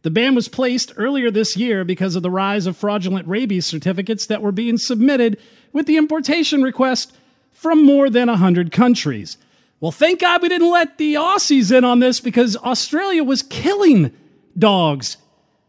The 0.03 0.11
ban 0.11 0.35
was 0.35 0.49
placed 0.49 0.93
earlier 0.97 1.31
this 1.31 1.57
year 1.57 1.85
because 1.85 2.17
of 2.17 2.23
the 2.23 2.31
rise 2.31 2.67
of 2.67 2.77
fraudulent 2.77 3.27
rabies 3.29 3.67
certificates 3.67 4.27
that 4.27 4.43
were 4.43 4.53
being 4.53 4.77
submitted 4.77 5.39
with 5.73 5.87
the 5.87 5.97
importation 5.97 6.63
request 6.63 7.17
from 7.53 7.85
more 7.85 8.11
than 8.11 8.29
100 8.29 8.73
countries. 8.73 9.37
Well, 9.81 9.93
thank 9.93 10.21
God 10.21 10.43
we 10.43 10.49
didn't 10.49 10.71
let 10.71 10.99
the 10.99 11.15
Aussies 11.15 11.77
in 11.77 11.85
on 11.85 12.01
this 12.01 12.21
because 12.21 12.57
Australia 12.57 13.23
was 13.25 13.43
killing 13.43 14.13
dogs 14.59 15.17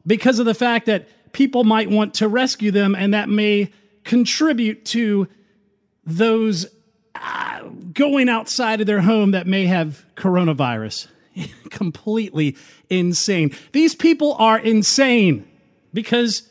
because 0.06 0.40
of 0.40 0.46
the 0.46 0.54
fact 0.54 0.88
that 0.88 1.08
people 1.32 1.64
might 1.64 1.90
want 1.90 2.14
to 2.16 2.28
rescue 2.28 2.72
them 2.72 2.96
and 2.96 3.14
that 3.14 3.30
may 3.30 3.72
contribute 4.04 4.86
to 4.86 5.28
those 6.06 6.66
uh, 7.16 7.62
going 7.94 8.30
outside 8.30 8.82
of 8.82 8.88
their 8.88 9.02
home 9.02 9.32
that 9.32 9.48
may 9.48 9.66
have 9.66 10.06
coronavirus. 10.16 11.08
Completely 11.70 12.58
insane. 12.90 13.56
These 13.72 13.96
people 13.96 14.34
are 14.34 14.60
insane 14.60 15.48
because 15.94 16.48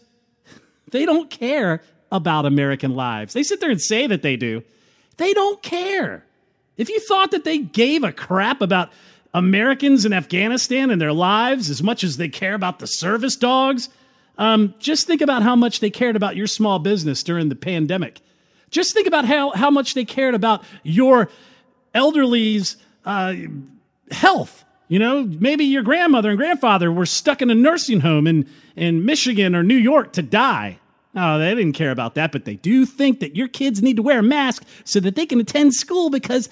they 0.91 1.05
don't 1.07 1.31
care 1.31 1.83
about 2.11 2.47
American 2.47 2.95
lives. 2.95 3.33
They 3.33 3.43
sit 3.43 3.61
there 3.61 3.71
and 3.71 3.81
say 3.81 4.07
that 4.07 4.23
they 4.23 4.37
do. 4.37 4.63
They 5.17 5.33
don't 5.33 5.63
care. 5.63 6.25
If 6.77 6.89
you 6.89 7.01
thought 7.01 7.31
that 7.31 7.45
they 7.45 7.59
gave 7.59 8.05
a 8.05 8.13
crap 8.13 8.61
about 8.61 8.91
Americans 9.35 10.05
in 10.05 10.13
Afghanistan 10.13 10.91
and 10.91 11.01
their 11.01 11.13
lives 11.13 11.71
as 11.71 11.83
much 11.83 12.05
as 12.05 12.17
they 12.17 12.29
care 12.29 12.55
about 12.55 12.79
the 12.79 12.87
service 12.87 13.37
dogs, 13.37 13.89
um, 14.39 14.75
just 14.79 15.07
think 15.07 15.21
about 15.21 15.43
how 15.43 15.57
much 15.57 15.81
they 15.81 15.91
cared 15.91 16.17
about 16.17 16.37
your 16.37 16.47
small 16.47 16.79
business 16.79 17.23
during 17.23 17.49
the 17.49 17.57
pandemic. 17.57 18.21
Just 18.71 18.95
think 18.95 19.07
about 19.07 19.25
how, 19.25 19.51
how 19.51 19.71
much 19.71 19.95
they 19.95 20.05
cared 20.05 20.35
about 20.35 20.65
your 20.83 21.31
elderly's 21.95 22.77
uh, 23.05 23.35
health. 24.11 24.65
You 24.93 24.99
know, 24.99 25.25
maybe 25.25 25.65
your 25.65 25.81
grandmother 25.83 26.29
and 26.29 26.37
grandfather 26.37 26.93
were 26.93 27.07
stuck 27.07 27.41
in 27.41 27.49
a 27.49 27.55
nursing 27.55 28.01
home 28.01 28.27
in, 28.27 28.47
in 28.77 29.07
Michigan 29.07 29.57
or 29.57 29.63
New 29.63 29.75
York 29.75 30.13
to 30.13 30.23
die. 30.23 30.81
No, 31.15 31.39
they 31.39 31.55
didn't 31.55 31.73
care 31.73 31.93
about 31.93 32.15
that, 32.17 32.31
but 32.31 32.45
they 32.45 32.57
do 32.57 32.85
think 32.85 33.21
that 33.21 33.35
your 33.35 33.49
kids 33.49 33.81
need 33.81 33.97
to 33.97 34.03
wear 34.03 34.19
a 34.19 34.23
mask 34.23 34.67
so 34.85 35.01
that 35.01 35.17
they 35.17 35.25
can 35.25 35.41
attend 35.41 35.73
school 35.73 36.11
because 36.11 36.51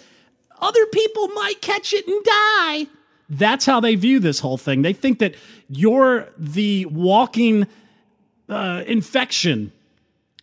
other 0.59 0.87
people 0.87 1.29
might 1.29 1.61
catch 1.61 1.93
it 1.93 2.09
and 2.09 2.25
die. 2.25 2.87
That's 3.29 3.67
how 3.67 3.79
they 3.79 3.95
view 3.95 4.19
this 4.19 4.41
whole 4.41 4.57
thing. 4.57 4.81
They 4.81 4.95
think 4.95 5.19
that 5.19 5.35
you're 5.69 6.27
the 6.39 6.87
walking 6.87 7.67
uh, 8.49 8.85
infection, 8.87 9.71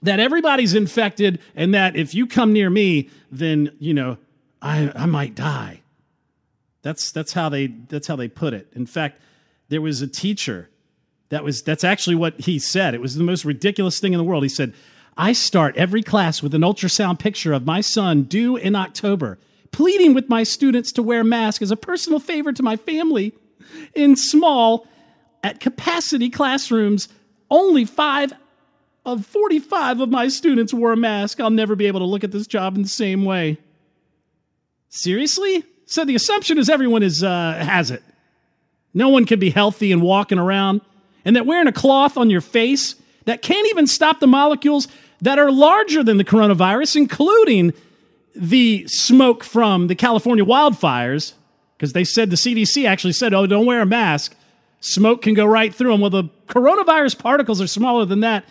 that 0.03 0.19
everybody's 0.19 0.75
infected, 0.75 1.39
and 1.55 1.73
that 1.73 1.95
if 1.95 2.13
you 2.13 2.27
come 2.27 2.53
near 2.53 2.69
me, 2.69 3.09
then 3.31 3.71
you 3.79 3.95
know 3.95 4.19
I, 4.61 4.91
I 4.93 5.07
might 5.07 5.33
die. 5.33 5.81
That's 6.87 7.11
that's 7.11 7.33
how 7.33 7.49
they 7.49 7.67
that's 7.67 8.07
how 8.07 8.15
they 8.15 8.29
put 8.29 8.53
it. 8.53 8.67
In 8.73 8.85
fact, 8.85 9.19
there 9.67 9.81
was 9.81 10.01
a 10.01 10.07
teacher 10.07 10.69
that 11.27 11.43
was 11.43 11.61
that's 11.61 11.83
actually 11.83 12.15
what 12.15 12.39
he 12.39 12.59
said. 12.59 12.93
It 12.93 13.01
was 13.01 13.15
the 13.15 13.25
most 13.25 13.43
ridiculous 13.43 13.99
thing 13.99 14.13
in 14.13 14.17
the 14.17 14.23
world. 14.23 14.43
He 14.43 14.47
said, 14.47 14.73
"I 15.17 15.33
start 15.33 15.75
every 15.75 16.01
class 16.01 16.41
with 16.41 16.55
an 16.55 16.61
ultrasound 16.61 17.19
picture 17.19 17.51
of 17.51 17.65
my 17.65 17.81
son 17.81 18.23
due 18.23 18.55
in 18.55 18.73
October." 18.73 19.37
pleading 19.71 20.13
with 20.13 20.29
my 20.29 20.43
students 20.43 20.93
to 20.93 21.03
wear 21.03 21.25
masks 21.25 21.61
as 21.61 21.71
a 21.71 21.75
personal 21.75 22.19
favor 22.19 22.53
to 22.53 22.63
my 22.63 22.77
family. 22.77 23.33
In 23.93 24.15
small, 24.15 24.87
at 25.43 25.59
capacity 25.59 26.29
classrooms, 26.29 27.09
only 27.51 27.83
five 27.83 28.31
of 29.05 29.25
45 29.25 29.99
of 29.99 30.09
my 30.09 30.29
students 30.29 30.73
wore 30.73 30.93
a 30.93 30.97
mask. 30.97 31.41
I'll 31.41 31.49
never 31.49 31.75
be 31.75 31.85
able 31.85 31.99
to 31.99 32.05
look 32.05 32.23
at 32.23 32.31
this 32.31 32.47
job 32.47 32.77
in 32.77 32.81
the 32.81 32.87
same 32.87 33.25
way. 33.25 33.57
Seriously? 34.87 35.65
So 35.87 36.03
the 36.03 36.15
assumption 36.15 36.57
is 36.57 36.69
everyone 36.69 37.01
is 37.01 37.23
uh, 37.23 37.53
has 37.53 37.91
it. 37.91 38.03
No 38.93 39.09
one 39.09 39.25
can 39.25 39.39
be 39.39 39.49
healthy 39.49 39.91
and 39.91 40.01
walking 40.01 40.37
around, 40.37 40.81
and 41.23 41.35
that 41.35 41.45
wearing 41.45 41.67
a 41.67 41.71
cloth 41.71 42.17
on 42.17 42.29
your 42.29 42.41
face 42.41 42.95
that 43.25 43.41
can't 43.41 43.67
even 43.69 43.87
stop 43.87 44.19
the 44.19 44.27
molecules 44.27 44.87
that 45.21 45.39
are 45.39 45.51
larger 45.51 46.03
than 46.03 46.17
the 46.17 46.23
coronavirus, 46.25 46.97
including 46.97 47.73
the 48.35 48.85
smoke 48.87 49.43
from 49.43 49.87
the 49.87 49.95
California 49.95 50.43
wildfires, 50.43 51.33
because 51.77 51.93
they 51.93 52.03
said 52.03 52.29
the 52.29 52.35
CDC 52.35 52.87
actually 52.87 53.13
said, 53.13 53.33
oh, 53.33 53.47
don't 53.47 53.65
wear 53.65 53.81
a 53.81 53.85
mask. 53.85 54.35
Smoke 54.79 55.21
can 55.21 55.33
go 55.33 55.45
right 55.45 55.73
through 55.73 55.91
them. 55.91 56.01
Well, 56.01 56.09
the 56.09 56.25
coronavirus 56.47 57.17
particles 57.17 57.61
are 57.61 57.67
smaller 57.67 58.05
than 58.05 58.19
that. 58.19 58.45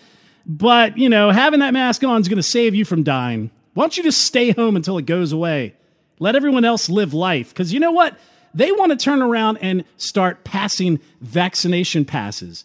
But, 0.45 0.97
you 0.97 1.09
know, 1.09 1.31
having 1.31 1.61
that 1.61 1.73
mask 1.73 2.03
on 2.03 2.21
is 2.21 2.29
going 2.29 2.37
to 2.37 2.43
save 2.43 2.75
you 2.75 2.85
from 2.85 3.03
dying. 3.03 3.51
Why 3.75 3.85
don't 3.85 3.97
you 3.97 4.03
just 4.03 4.23
stay 4.23 4.53
home 4.53 4.77
until 4.77 4.99
it 4.99 5.07
goes 5.07 5.33
away? 5.33 5.75
Let 6.19 6.37
everyone 6.37 6.65
else 6.65 6.89
live 6.89 7.15
life. 7.15 7.51
Because 7.51 7.73
you 7.73 7.81
know 7.81 7.93
what? 7.93 8.19
They 8.55 8.73
want 8.73 8.91
to 8.91 8.97
turn 8.97 9.21
around 9.21 9.59
and 9.59 9.85
start 9.97 10.45
passing 10.45 11.01
vaccination 11.21 12.05
passes. 12.05 12.65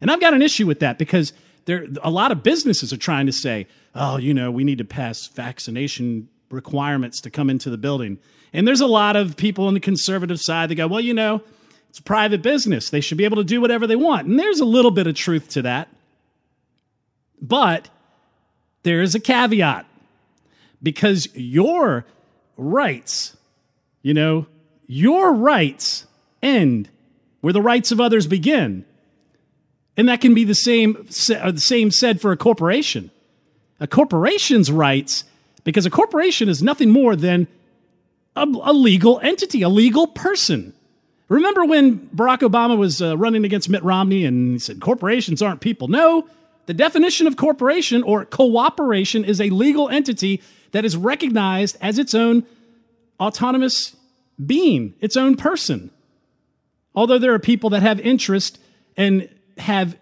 And 0.00 0.10
I've 0.10 0.20
got 0.20 0.34
an 0.34 0.42
issue 0.42 0.66
with 0.66 0.80
that 0.80 0.98
because 0.98 1.32
there 1.64 1.86
a 2.02 2.10
lot 2.10 2.32
of 2.32 2.42
businesses 2.42 2.92
are 2.92 2.98
trying 2.98 3.26
to 3.26 3.32
say, 3.32 3.66
oh, 3.94 4.16
you 4.16 4.34
know, 4.34 4.50
we 4.50 4.64
need 4.64 4.78
to 4.78 4.84
pass 4.84 5.26
vaccination 5.28 6.28
requirements 6.50 7.20
to 7.22 7.30
come 7.30 7.50
into 7.50 7.70
the 7.70 7.78
building. 7.78 8.18
And 8.52 8.68
there's 8.68 8.80
a 8.80 8.86
lot 8.86 9.16
of 9.16 9.36
people 9.36 9.66
on 9.66 9.74
the 9.74 9.80
conservative 9.80 10.40
side 10.40 10.68
that 10.68 10.74
go, 10.74 10.86
well, 10.86 11.00
you 11.00 11.14
know, 11.14 11.42
it's 11.88 11.98
a 11.98 12.02
private 12.02 12.42
business. 12.42 12.90
They 12.90 13.00
should 13.00 13.18
be 13.18 13.24
able 13.24 13.36
to 13.36 13.44
do 13.44 13.60
whatever 13.60 13.86
they 13.86 13.96
want. 13.96 14.26
And 14.26 14.38
there's 14.38 14.60
a 14.60 14.64
little 14.64 14.90
bit 14.90 15.06
of 15.06 15.14
truth 15.14 15.48
to 15.50 15.62
that. 15.62 15.88
But 17.40 17.90
there 18.82 19.02
is 19.02 19.14
a 19.14 19.20
caveat 19.20 19.86
because 20.82 21.28
your 21.34 22.04
rights. 22.62 23.36
You 24.02 24.14
know, 24.14 24.46
your 24.86 25.32
rights 25.32 26.06
end 26.42 26.88
where 27.40 27.52
the 27.52 27.62
rights 27.62 27.92
of 27.92 28.00
others 28.00 28.26
begin. 28.26 28.84
And 29.96 30.08
that 30.08 30.20
can 30.20 30.34
be 30.34 30.44
the 30.44 30.54
same, 30.54 30.96
uh, 30.96 31.50
the 31.50 31.60
same 31.60 31.90
said 31.90 32.20
for 32.20 32.32
a 32.32 32.36
corporation. 32.36 33.10
A 33.78 33.86
corporation's 33.86 34.70
rights, 34.70 35.24
because 35.64 35.84
a 35.86 35.90
corporation 35.90 36.48
is 36.48 36.62
nothing 36.62 36.90
more 36.90 37.14
than 37.14 37.46
a, 38.36 38.42
a 38.42 38.72
legal 38.72 39.20
entity, 39.20 39.62
a 39.62 39.68
legal 39.68 40.06
person. 40.06 40.72
Remember 41.28 41.64
when 41.64 41.98
Barack 42.14 42.40
Obama 42.40 42.76
was 42.76 43.02
uh, 43.02 43.16
running 43.16 43.44
against 43.44 43.68
Mitt 43.68 43.82
Romney 43.82 44.24
and 44.24 44.52
he 44.52 44.58
said 44.58 44.80
corporations 44.80 45.42
aren't 45.42 45.60
people? 45.60 45.88
No, 45.88 46.28
the 46.66 46.74
definition 46.74 47.26
of 47.26 47.36
corporation 47.36 48.02
or 48.02 48.24
cooperation 48.24 49.24
is 49.24 49.40
a 49.40 49.50
legal 49.50 49.88
entity 49.88 50.40
that 50.72 50.84
is 50.84 50.96
recognized 50.96 51.76
as 51.80 51.98
its 51.98 52.14
own 52.14 52.44
autonomous 53.20 53.96
being, 54.44 54.94
its 55.00 55.16
own 55.16 55.36
person. 55.36 55.90
Although 56.94 57.18
there 57.18 57.32
are 57.32 57.38
people 57.38 57.70
that 57.70 57.82
have 57.82 58.00
interest 58.00 58.58
and 58.96 59.28
have 59.58 59.96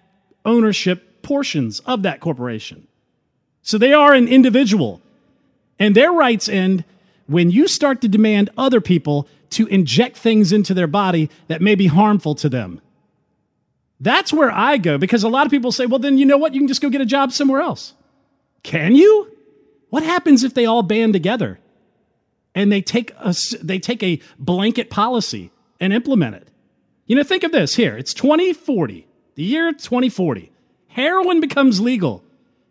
ownership 0.45 1.23
portions 1.23 1.81
of 1.81 2.03
that 2.03 2.21
corporation. 2.21 2.87
So 3.63 3.79
they 3.79 3.93
are 3.93 4.15
an 4.15 4.27
individual. 4.27 5.01
And 5.79 5.95
their 5.95 6.13
rights 6.13 6.49
end 6.49 6.85
when 7.27 7.51
you 7.51 7.69
start 7.69 8.01
to 8.01 8.09
demand 8.09 8.51
other 8.57 8.81
people 8.81 9.29
to 9.51 9.67
inject 9.67 10.17
things 10.17 10.53
into 10.53 10.75
their 10.75 10.87
body 10.87 11.31
that 11.49 11.61
may 11.61 11.75
be 11.75 11.87
harmful 11.87 12.35
to 12.37 12.49
them. 12.49 12.81
That's 14.01 14.33
where 14.33 14.51
I 14.51 14.79
go 14.79 14.97
because 14.97 15.25
a 15.25 15.29
lot 15.29 15.47
of 15.47 15.51
people 15.51 15.73
say, 15.73 15.87
well, 15.87 15.99
then 15.99 16.17
you 16.17 16.25
know 16.25 16.39
what? 16.39 16.55
You 16.55 16.61
can 16.61 16.69
just 16.69 16.81
go 16.81 16.89
get 16.89 17.01
a 17.01 17.07
job 17.07 17.33
somewhere 17.33 17.61
else. 17.61 17.93
Can 18.63 18.95
you? 18.95 19.31
What 19.91 20.03
happens 20.03 20.43
if 20.43 20.55
they 20.55 20.67
all 20.67 20.83
band 20.83 21.13
together 21.13 21.59
and 22.55 22.73
they 22.73 22.81
take 22.81 23.13
a, 23.19 23.35
they 23.61 23.79
take 23.79 24.03
a 24.03 24.21
blanket 24.39 24.89
policy 24.89 25.51
and 25.79 25.93
implement 25.93 26.37
it? 26.37 26.49
You 27.07 27.17
know, 27.17 27.25
think 27.25 27.43
of 27.43 27.53
this 27.53 27.75
here. 27.75 27.97
It's 27.97 28.15
2040, 28.15 29.07
the 29.35 29.43
year 29.43 29.73
2040. 29.73 30.53
Heroin 30.89 31.41
becomes 31.41 31.81
legal, 31.81 32.25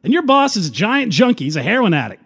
and 0.04 0.12
your 0.14 0.24
boss 0.24 0.56
is 0.56 0.68
a 0.68 0.72
giant 0.72 1.12
junkie. 1.12 1.46
He's 1.46 1.56
a 1.56 1.64
heroin 1.64 1.94
addict, 1.94 2.24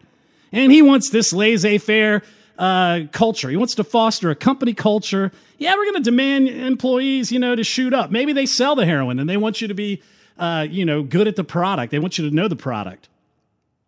and 0.51 0.71
he 0.71 0.81
wants 0.81 1.09
this 1.09 1.33
laissez 1.33 1.79
faire 1.79 2.21
uh, 2.57 3.01
culture. 3.11 3.49
He 3.49 3.57
wants 3.57 3.75
to 3.75 3.83
foster 3.83 4.29
a 4.29 4.35
company 4.35 4.73
culture. 4.73 5.31
Yeah, 5.57 5.75
we're 5.75 5.85
going 5.85 6.03
to 6.03 6.09
demand 6.11 6.49
employees, 6.49 7.31
you 7.31 7.39
know, 7.39 7.55
to 7.55 7.63
shoot 7.63 7.93
up. 7.93 8.11
Maybe 8.11 8.33
they 8.33 8.45
sell 8.45 8.75
the 8.75 8.85
heroin 8.85 9.19
and 9.19 9.29
they 9.29 9.37
want 9.37 9.61
you 9.61 9.67
to 9.67 9.73
be, 9.73 10.01
uh, 10.37 10.67
you 10.69 10.85
know, 10.85 11.03
good 11.03 11.27
at 11.27 11.35
the 11.35 11.43
product. 11.43 11.91
They 11.91 11.99
want 11.99 12.17
you 12.17 12.29
to 12.29 12.35
know 12.35 12.47
the 12.47 12.55
product. 12.55 13.09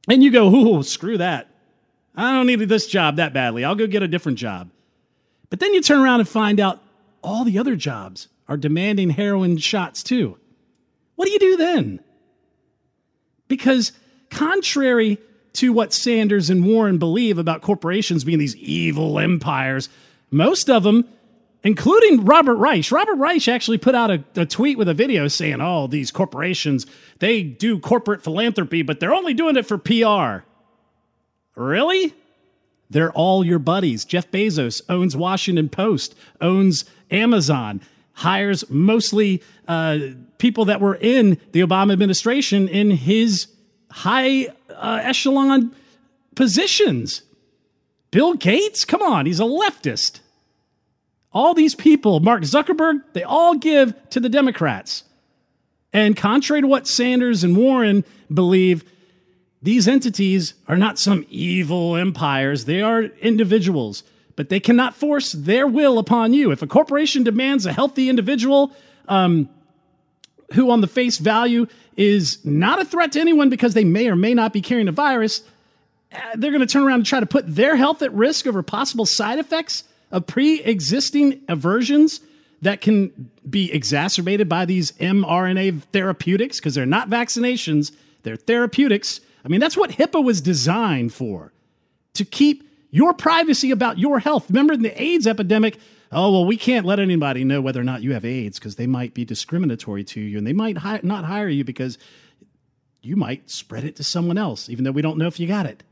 And 0.08 0.24
you 0.24 0.32
go, 0.32 0.54
ooh, 0.54 0.84
screw 0.84 1.18
that. 1.18 1.50
I 2.16 2.32
don't 2.32 2.48
need 2.48 2.60
this 2.60 2.88
job 2.88 3.18
that 3.18 3.34
badly. 3.34 3.64
I'll 3.64 3.76
go 3.76 3.88
get 3.88 4.04
a 4.04 4.08
different 4.08 4.38
job. 4.38 4.70
But 5.50 5.60
then 5.60 5.74
you 5.74 5.82
turn 5.82 6.00
around 6.00 6.22
and 6.22 6.30
find 6.30 6.60
out 6.60 6.82
all 7.22 7.44
the 7.44 7.60
other 7.60 7.76
jobs 7.76 8.28
are 8.48 8.58
demanding 8.58 9.10
heroin 9.10 9.58
shots 9.58 10.04
too. 10.04 10.38
What 11.16 11.26
do 11.26 11.32
you 11.32 11.40
do 11.40 11.58
then? 11.58 12.00
Because, 13.48 13.92
contrary 14.30 15.18
to 15.54 15.72
what 15.72 15.94
Sanders 15.94 16.50
and 16.50 16.66
Warren 16.66 16.98
believe 16.98 17.38
about 17.38 17.62
corporations 17.62 18.24
being 18.24 18.40
these 18.40 18.56
evil 18.58 19.20
empires, 19.20 19.90
most 20.32 20.70
of 20.70 20.84
them, 20.84 21.08
including 21.66 22.24
Robert 22.24 22.56
Reich, 22.56 22.92
Robert 22.92 23.16
Reich 23.16 23.48
actually 23.48 23.80
put 23.80 23.96
out 23.96 24.12
a, 24.12 24.24
a 24.36 24.46
tweet 24.46 24.78
with 24.78 24.88
a 24.88 24.94
video 24.94 25.28
saying, 25.28 25.60
oh, 25.60 25.88
these 25.88 26.12
corporations, 26.12 26.86
they 27.20 27.42
do 27.42 27.80
corporate 27.80 28.24
philanthropy, 28.24 28.84
but 28.84 29.00
they're 29.00 29.14
only 29.14 29.34
doing 29.34 29.58
it 29.58 29.66
for 29.66 29.80
PR. 29.80 30.46
Really? 31.60 32.14
They're 32.92 33.12
all 33.12 33.44
your 33.44 33.58
buddies. 33.58 34.06
Jeff 34.06 34.30
Bezos 34.30 34.84
owns 34.90 35.18
Washington 35.18 35.68
Post, 35.68 36.14
owns 36.40 36.86
Amazon, 37.10 37.82
hires 38.14 38.70
mostly 38.70 39.42
uh, 39.68 39.98
people 40.38 40.66
that 40.66 40.80
were 40.80 40.96
in 40.96 41.40
the 41.52 41.62
Obama 41.62 41.94
administration 41.94 42.68
in 42.68 42.92
his 42.92 43.48
high 43.90 44.50
uh, 44.70 45.00
echelon 45.02 45.76
positions. 46.36 47.24
Bill 48.12 48.36
Gates, 48.36 48.86
come 48.86 49.02
on, 49.02 49.26
he's 49.26 49.40
a 49.40 49.44
leftist. 49.44 50.20
All 51.36 51.54
these 51.54 51.76
people, 51.76 52.22
Mark 52.22 52.44
Zuckerberg, 52.44 53.02
they 53.12 53.24
all 53.24 53.56
give 53.56 53.94
to 54.12 54.22
the 54.22 54.30
Democrats. 54.30 55.04
And 55.92 56.16
contrary 56.16 56.62
to 56.62 56.68
what 56.68 56.88
Sanders 56.88 57.44
and 57.44 57.58
Warren 57.58 58.06
believe, 58.34 58.86
these 59.62 59.86
entities 59.86 60.54
are 60.70 60.78
not 60.78 60.98
some 60.98 61.26
evil 61.30 61.98
empires. 61.98 62.64
They 62.64 62.82
are 62.82 63.04
individuals, 63.04 64.04
but 64.38 64.48
they 64.48 64.62
cannot 64.62 64.96
force 64.96 65.34
their 65.34 65.68
will 65.68 66.00
upon 66.00 66.32
you. 66.32 66.52
If 66.52 66.62
a 66.62 66.68
corporation 66.68 67.24
demands 67.24 67.66
a 67.66 67.74
healthy 67.74 68.08
individual 68.08 68.72
um, 69.10 69.50
who, 70.54 70.72
on 70.72 70.80
the 70.80 70.88
face 70.88 71.18
value, 71.18 71.68
is 71.98 72.44
not 72.46 72.82
a 72.82 72.86
threat 72.86 73.12
to 73.12 73.20
anyone 73.20 73.50
because 73.50 73.74
they 73.74 73.84
may 73.84 74.08
or 74.08 74.16
may 74.16 74.34
not 74.34 74.54
be 74.54 74.62
carrying 74.62 74.88
a 74.88 74.94
virus, 74.94 75.44
uh, 76.14 76.18
they're 76.36 76.52
going 76.52 76.66
to 76.66 76.66
turn 76.66 76.84
around 76.84 77.00
and 77.00 77.06
try 77.06 77.20
to 77.20 77.26
put 77.26 77.44
their 77.54 77.76
health 77.76 78.02
at 78.02 78.14
risk 78.14 78.48
over 78.48 78.64
possible 78.64 79.06
side 79.06 79.38
effects 79.38 79.84
of 80.16 80.26
pre 80.26 80.62
existing 80.62 81.42
aversions 81.50 82.22
that 82.62 82.80
can 82.80 83.30
be 83.48 83.72
exacerbated 83.72 84.48
by 84.48 84.66
these 84.66 84.94
mRNA 84.94 85.84
therapeutics 85.92 86.58
because 86.58 86.74
they're 86.74 86.86
not 86.86 87.10
vaccinations, 87.10 87.92
they're 88.24 88.38
therapeutics. 88.38 89.20
I 89.44 89.50
mean, 89.50 89.60
that's 89.60 89.78
what 89.78 89.92
HIPAA 89.92 90.24
was 90.24 90.42
designed 90.42 91.14
for 91.14 91.52
to 92.14 92.26
keep 92.26 92.68
your 92.92 93.14
privacy 93.14 93.72
about 93.72 94.00
your 94.00 94.20
health. 94.20 94.50
Remember 94.50 94.74
in 94.74 94.84
the 94.84 95.00
AIDS 95.00 95.28
epidemic, 95.28 95.78
oh, 96.14 96.32
well, 96.32 96.46
we 96.46 96.56
can't 96.56 96.86
let 96.86 97.00
anybody 97.00 97.44
know 97.44 97.60
whether 97.60 97.82
or 97.82 97.84
not 97.84 98.02
you 98.02 98.14
have 98.14 98.24
AIDS 98.24 98.58
because 98.58 98.78
they 98.78 98.88
might 98.88 99.14
be 99.14 99.26
discriminatory 99.26 100.06
to 100.06 100.22
you 100.22 100.38
and 100.38 100.48
they 100.48 100.54
might 100.54 100.78
hi- 100.78 101.02
not 101.04 101.26
hire 101.26 101.50
you 101.50 101.66
because 101.66 101.98
you 103.02 103.18
might 103.18 103.52
spread 103.52 103.84
it 103.84 103.98
to 103.98 104.04
someone 104.04 104.38
else, 104.38 104.70
even 104.70 104.86
though 104.86 104.92
we 104.92 105.02
don't 105.02 105.18
know 105.18 105.28
if 105.28 105.42
you 105.42 105.48
got 105.48 105.66
it. 105.66 105.84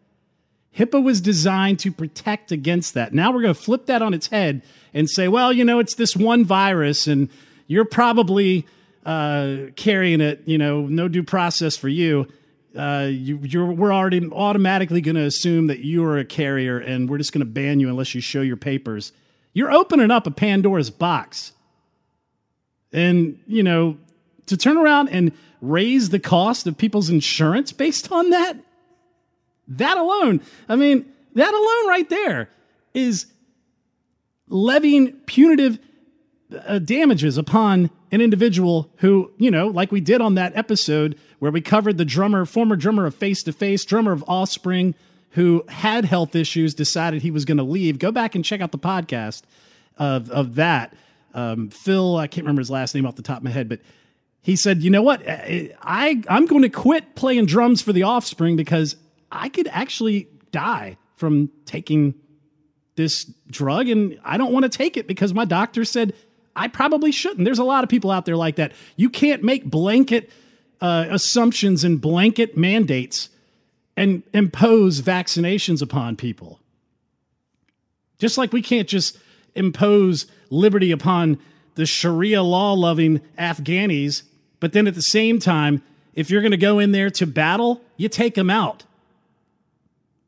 HIPAA 0.77 1.03
was 1.03 1.21
designed 1.21 1.79
to 1.79 1.91
protect 1.91 2.51
against 2.51 2.93
that. 2.95 3.13
Now 3.13 3.31
we're 3.31 3.41
going 3.41 3.53
to 3.53 3.61
flip 3.61 3.85
that 3.85 4.01
on 4.01 4.13
its 4.13 4.27
head 4.27 4.63
and 4.93 5.09
say, 5.09 5.27
well, 5.27 5.53
you 5.53 5.63
know, 5.63 5.79
it's 5.79 5.95
this 5.95 6.15
one 6.15 6.45
virus 6.45 7.07
and 7.07 7.29
you're 7.67 7.85
probably 7.85 8.65
uh, 9.05 9.57
carrying 9.75 10.21
it, 10.21 10.41
you 10.45 10.57
know, 10.57 10.81
no 10.81 11.07
due 11.07 11.23
process 11.23 11.77
for 11.77 11.89
you. 11.89 12.27
Uh, 12.75 13.07
you, 13.11 13.37
we're 13.37 13.93
already 13.93 14.27
automatically 14.31 14.99
going 14.99 15.15
to 15.15 15.21
assume 15.21 15.67
that 15.67 15.79
you 15.79 16.03
are 16.03 16.17
a 16.17 16.25
carrier 16.25 16.79
and 16.79 17.07
we're 17.07 17.19
just 17.19 17.31
going 17.31 17.45
to 17.45 17.51
ban 17.51 17.79
you 17.79 17.87
unless 17.87 18.15
you 18.15 18.21
show 18.21 18.41
your 18.41 18.57
papers. 18.57 19.11
You're 19.53 19.71
opening 19.71 20.09
up 20.09 20.25
a 20.25 20.31
Pandora's 20.31 20.89
box. 20.89 21.51
And, 22.91 23.39
you 23.45 23.61
know, 23.61 23.97
to 24.47 24.57
turn 24.57 24.77
around 24.77 25.09
and 25.09 25.31
raise 25.61 26.09
the 26.09 26.19
cost 26.19 26.65
of 26.65 26.77
people's 26.77 27.09
insurance 27.09 27.71
based 27.71 28.11
on 28.11 28.31
that, 28.31 28.57
that 29.67 29.97
alone, 29.97 30.41
I 30.67 30.75
mean, 30.75 31.05
that 31.35 31.53
alone 31.53 31.89
right 31.89 32.09
there 32.09 32.49
is 32.93 33.27
levying 34.47 35.13
punitive 35.25 35.79
uh, 36.65 36.79
damages 36.79 37.37
upon 37.37 37.89
an 38.11 38.21
individual 38.21 38.91
who, 38.97 39.31
you 39.37 39.49
know, 39.49 39.67
like 39.67 39.91
we 39.91 40.01
did 40.01 40.21
on 40.21 40.35
that 40.35 40.55
episode 40.55 41.17
where 41.39 41.51
we 41.51 41.61
covered 41.61 41.97
the 41.97 42.05
drummer, 42.05 42.45
former 42.45 42.75
drummer 42.75 43.05
of 43.05 43.15
Face 43.15 43.41
to 43.43 43.51
Face, 43.51 43.83
drummer 43.83 44.11
of 44.11 44.23
Offspring, 44.27 44.93
who 45.31 45.63
had 45.67 46.05
health 46.05 46.35
issues, 46.35 46.75
decided 46.75 47.21
he 47.21 47.31
was 47.31 47.45
going 47.45 47.57
to 47.57 47.63
leave. 47.63 47.97
Go 47.97 48.11
back 48.11 48.35
and 48.35 48.45
check 48.45 48.61
out 48.61 48.71
the 48.71 48.77
podcast 48.77 49.41
of 49.97 50.29
of 50.29 50.55
that. 50.55 50.93
Um, 51.33 51.69
Phil, 51.69 52.17
I 52.17 52.27
can't 52.27 52.45
remember 52.45 52.61
his 52.61 52.69
last 52.69 52.93
name 52.93 53.07
off 53.07 53.15
the 53.15 53.23
top 53.23 53.37
of 53.37 53.43
my 53.43 53.49
head, 53.49 53.67
but 53.67 53.79
he 54.43 54.55
said, 54.55 54.83
"You 54.83 54.91
know 54.91 55.01
what? 55.01 55.23
I 55.27 56.21
I'm 56.29 56.45
going 56.45 56.61
to 56.61 56.69
quit 56.69 57.15
playing 57.15 57.47
drums 57.47 57.81
for 57.81 57.93
the 57.93 58.03
Offspring 58.03 58.55
because 58.55 58.95
I 59.33 59.49
could 59.49 59.67
actually 59.67 60.29
die 60.51 60.97
from 61.15 61.49
taking 61.65 62.13
this 62.95 63.25
drug, 63.49 63.89
and 63.89 64.19
I 64.23 64.37
don't 64.37 64.53
want 64.53 64.63
to 64.63 64.69
take 64.69 64.95
it 64.97 65.07
because 65.07 65.33
my 65.33 65.45
doctor 65.45 65.83
said." 65.83 66.13
I 66.55 66.67
probably 66.67 67.11
shouldn't. 67.11 67.45
There's 67.45 67.57
a 67.57 67.63
lot 67.63 67.83
of 67.83 67.89
people 67.89 68.11
out 68.11 68.25
there 68.25 68.37
like 68.37 68.57
that. 68.57 68.73
You 68.95 69.09
can't 69.09 69.41
make 69.41 69.65
blanket 69.65 70.29
uh, 70.81 71.05
assumptions 71.09 71.83
and 71.83 71.99
blanket 71.99 72.57
mandates 72.57 73.29
and 73.95 74.23
impose 74.33 75.01
vaccinations 75.01 75.81
upon 75.81 76.15
people. 76.15 76.59
Just 78.19 78.37
like 78.37 78.53
we 78.53 78.61
can't 78.61 78.87
just 78.87 79.17
impose 79.55 80.27
liberty 80.49 80.91
upon 80.91 81.39
the 81.75 81.85
Sharia 81.85 82.43
law 82.43 82.73
loving 82.73 83.21
Afghanis, 83.37 84.23
but 84.59 84.73
then 84.73 84.87
at 84.87 84.95
the 84.95 85.01
same 85.01 85.39
time, 85.39 85.81
if 86.13 86.29
you're 86.29 86.41
going 86.41 86.51
to 86.51 86.57
go 86.57 86.79
in 86.79 86.91
there 86.91 87.09
to 87.11 87.25
battle, 87.25 87.81
you 87.97 88.09
take 88.09 88.35
them 88.35 88.49
out. 88.49 88.83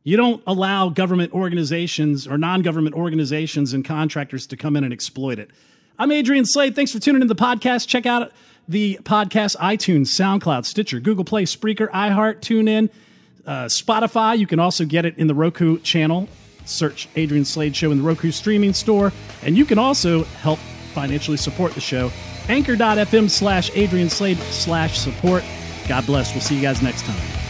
You 0.06 0.18
don't 0.18 0.42
allow 0.46 0.90
government 0.90 1.34
organizations 1.34 2.28
or 2.28 2.38
non 2.38 2.62
government 2.62 2.96
organizations 2.96 3.74
and 3.74 3.84
contractors 3.84 4.46
to 4.48 4.56
come 4.56 4.76
in 4.76 4.84
and 4.84 4.94
exploit 4.94 5.40
it. 5.40 5.50
I'm 5.98 6.12
Adrian 6.12 6.46
Slade. 6.46 6.76
Thanks 6.76 6.92
for 6.92 7.00
tuning 7.00 7.24
in 7.24 7.28
to 7.28 7.34
the 7.34 7.42
podcast. 7.42 7.88
Check 7.88 8.06
out 8.06 8.32
the 8.68 9.00
podcast 9.02 9.58
iTunes, 9.58 10.10
SoundCloud, 10.10 10.66
Stitcher, 10.66 11.00
Google 11.00 11.26
Play, 11.26 11.46
Spreaker, 11.46 11.90
iHeart, 11.90 12.42
TuneIn 12.42 12.90
uh, 13.48 13.66
Spotify. 13.66 14.38
You 14.38 14.46
can 14.46 14.60
also 14.60 14.86
get 14.86 15.06
it 15.06 15.18
in 15.18 15.26
the 15.26 15.36
Roku 15.36 15.80
channel 15.80 16.30
Search 16.66 17.08
Adrian 17.16 17.46
Slade 17.46 17.76
Show 17.76 17.92
in 17.92 17.98
the 18.00 18.04
Roku 18.04 18.32
streaming 18.32 18.74
store. 18.74 19.12
And 19.44 19.58
you 19.58 19.66
can 19.66 19.80
also 19.80 20.24
help 20.24 20.60
financially 20.94 21.38
support 21.38 21.74
the 21.74 21.82
show. 21.82 22.12
Anchor.fm 22.48 23.30
slash 23.30 23.72
Adrian 23.74 24.10
Slade 24.10 24.38
slash 24.38 25.00
support. 25.00 25.44
God 25.88 26.06
bless. 26.06 26.34
We'll 26.34 26.42
see 26.42 26.56
you 26.56 26.62
guys 26.62 26.82
next 26.82 27.04
time. 27.06 27.45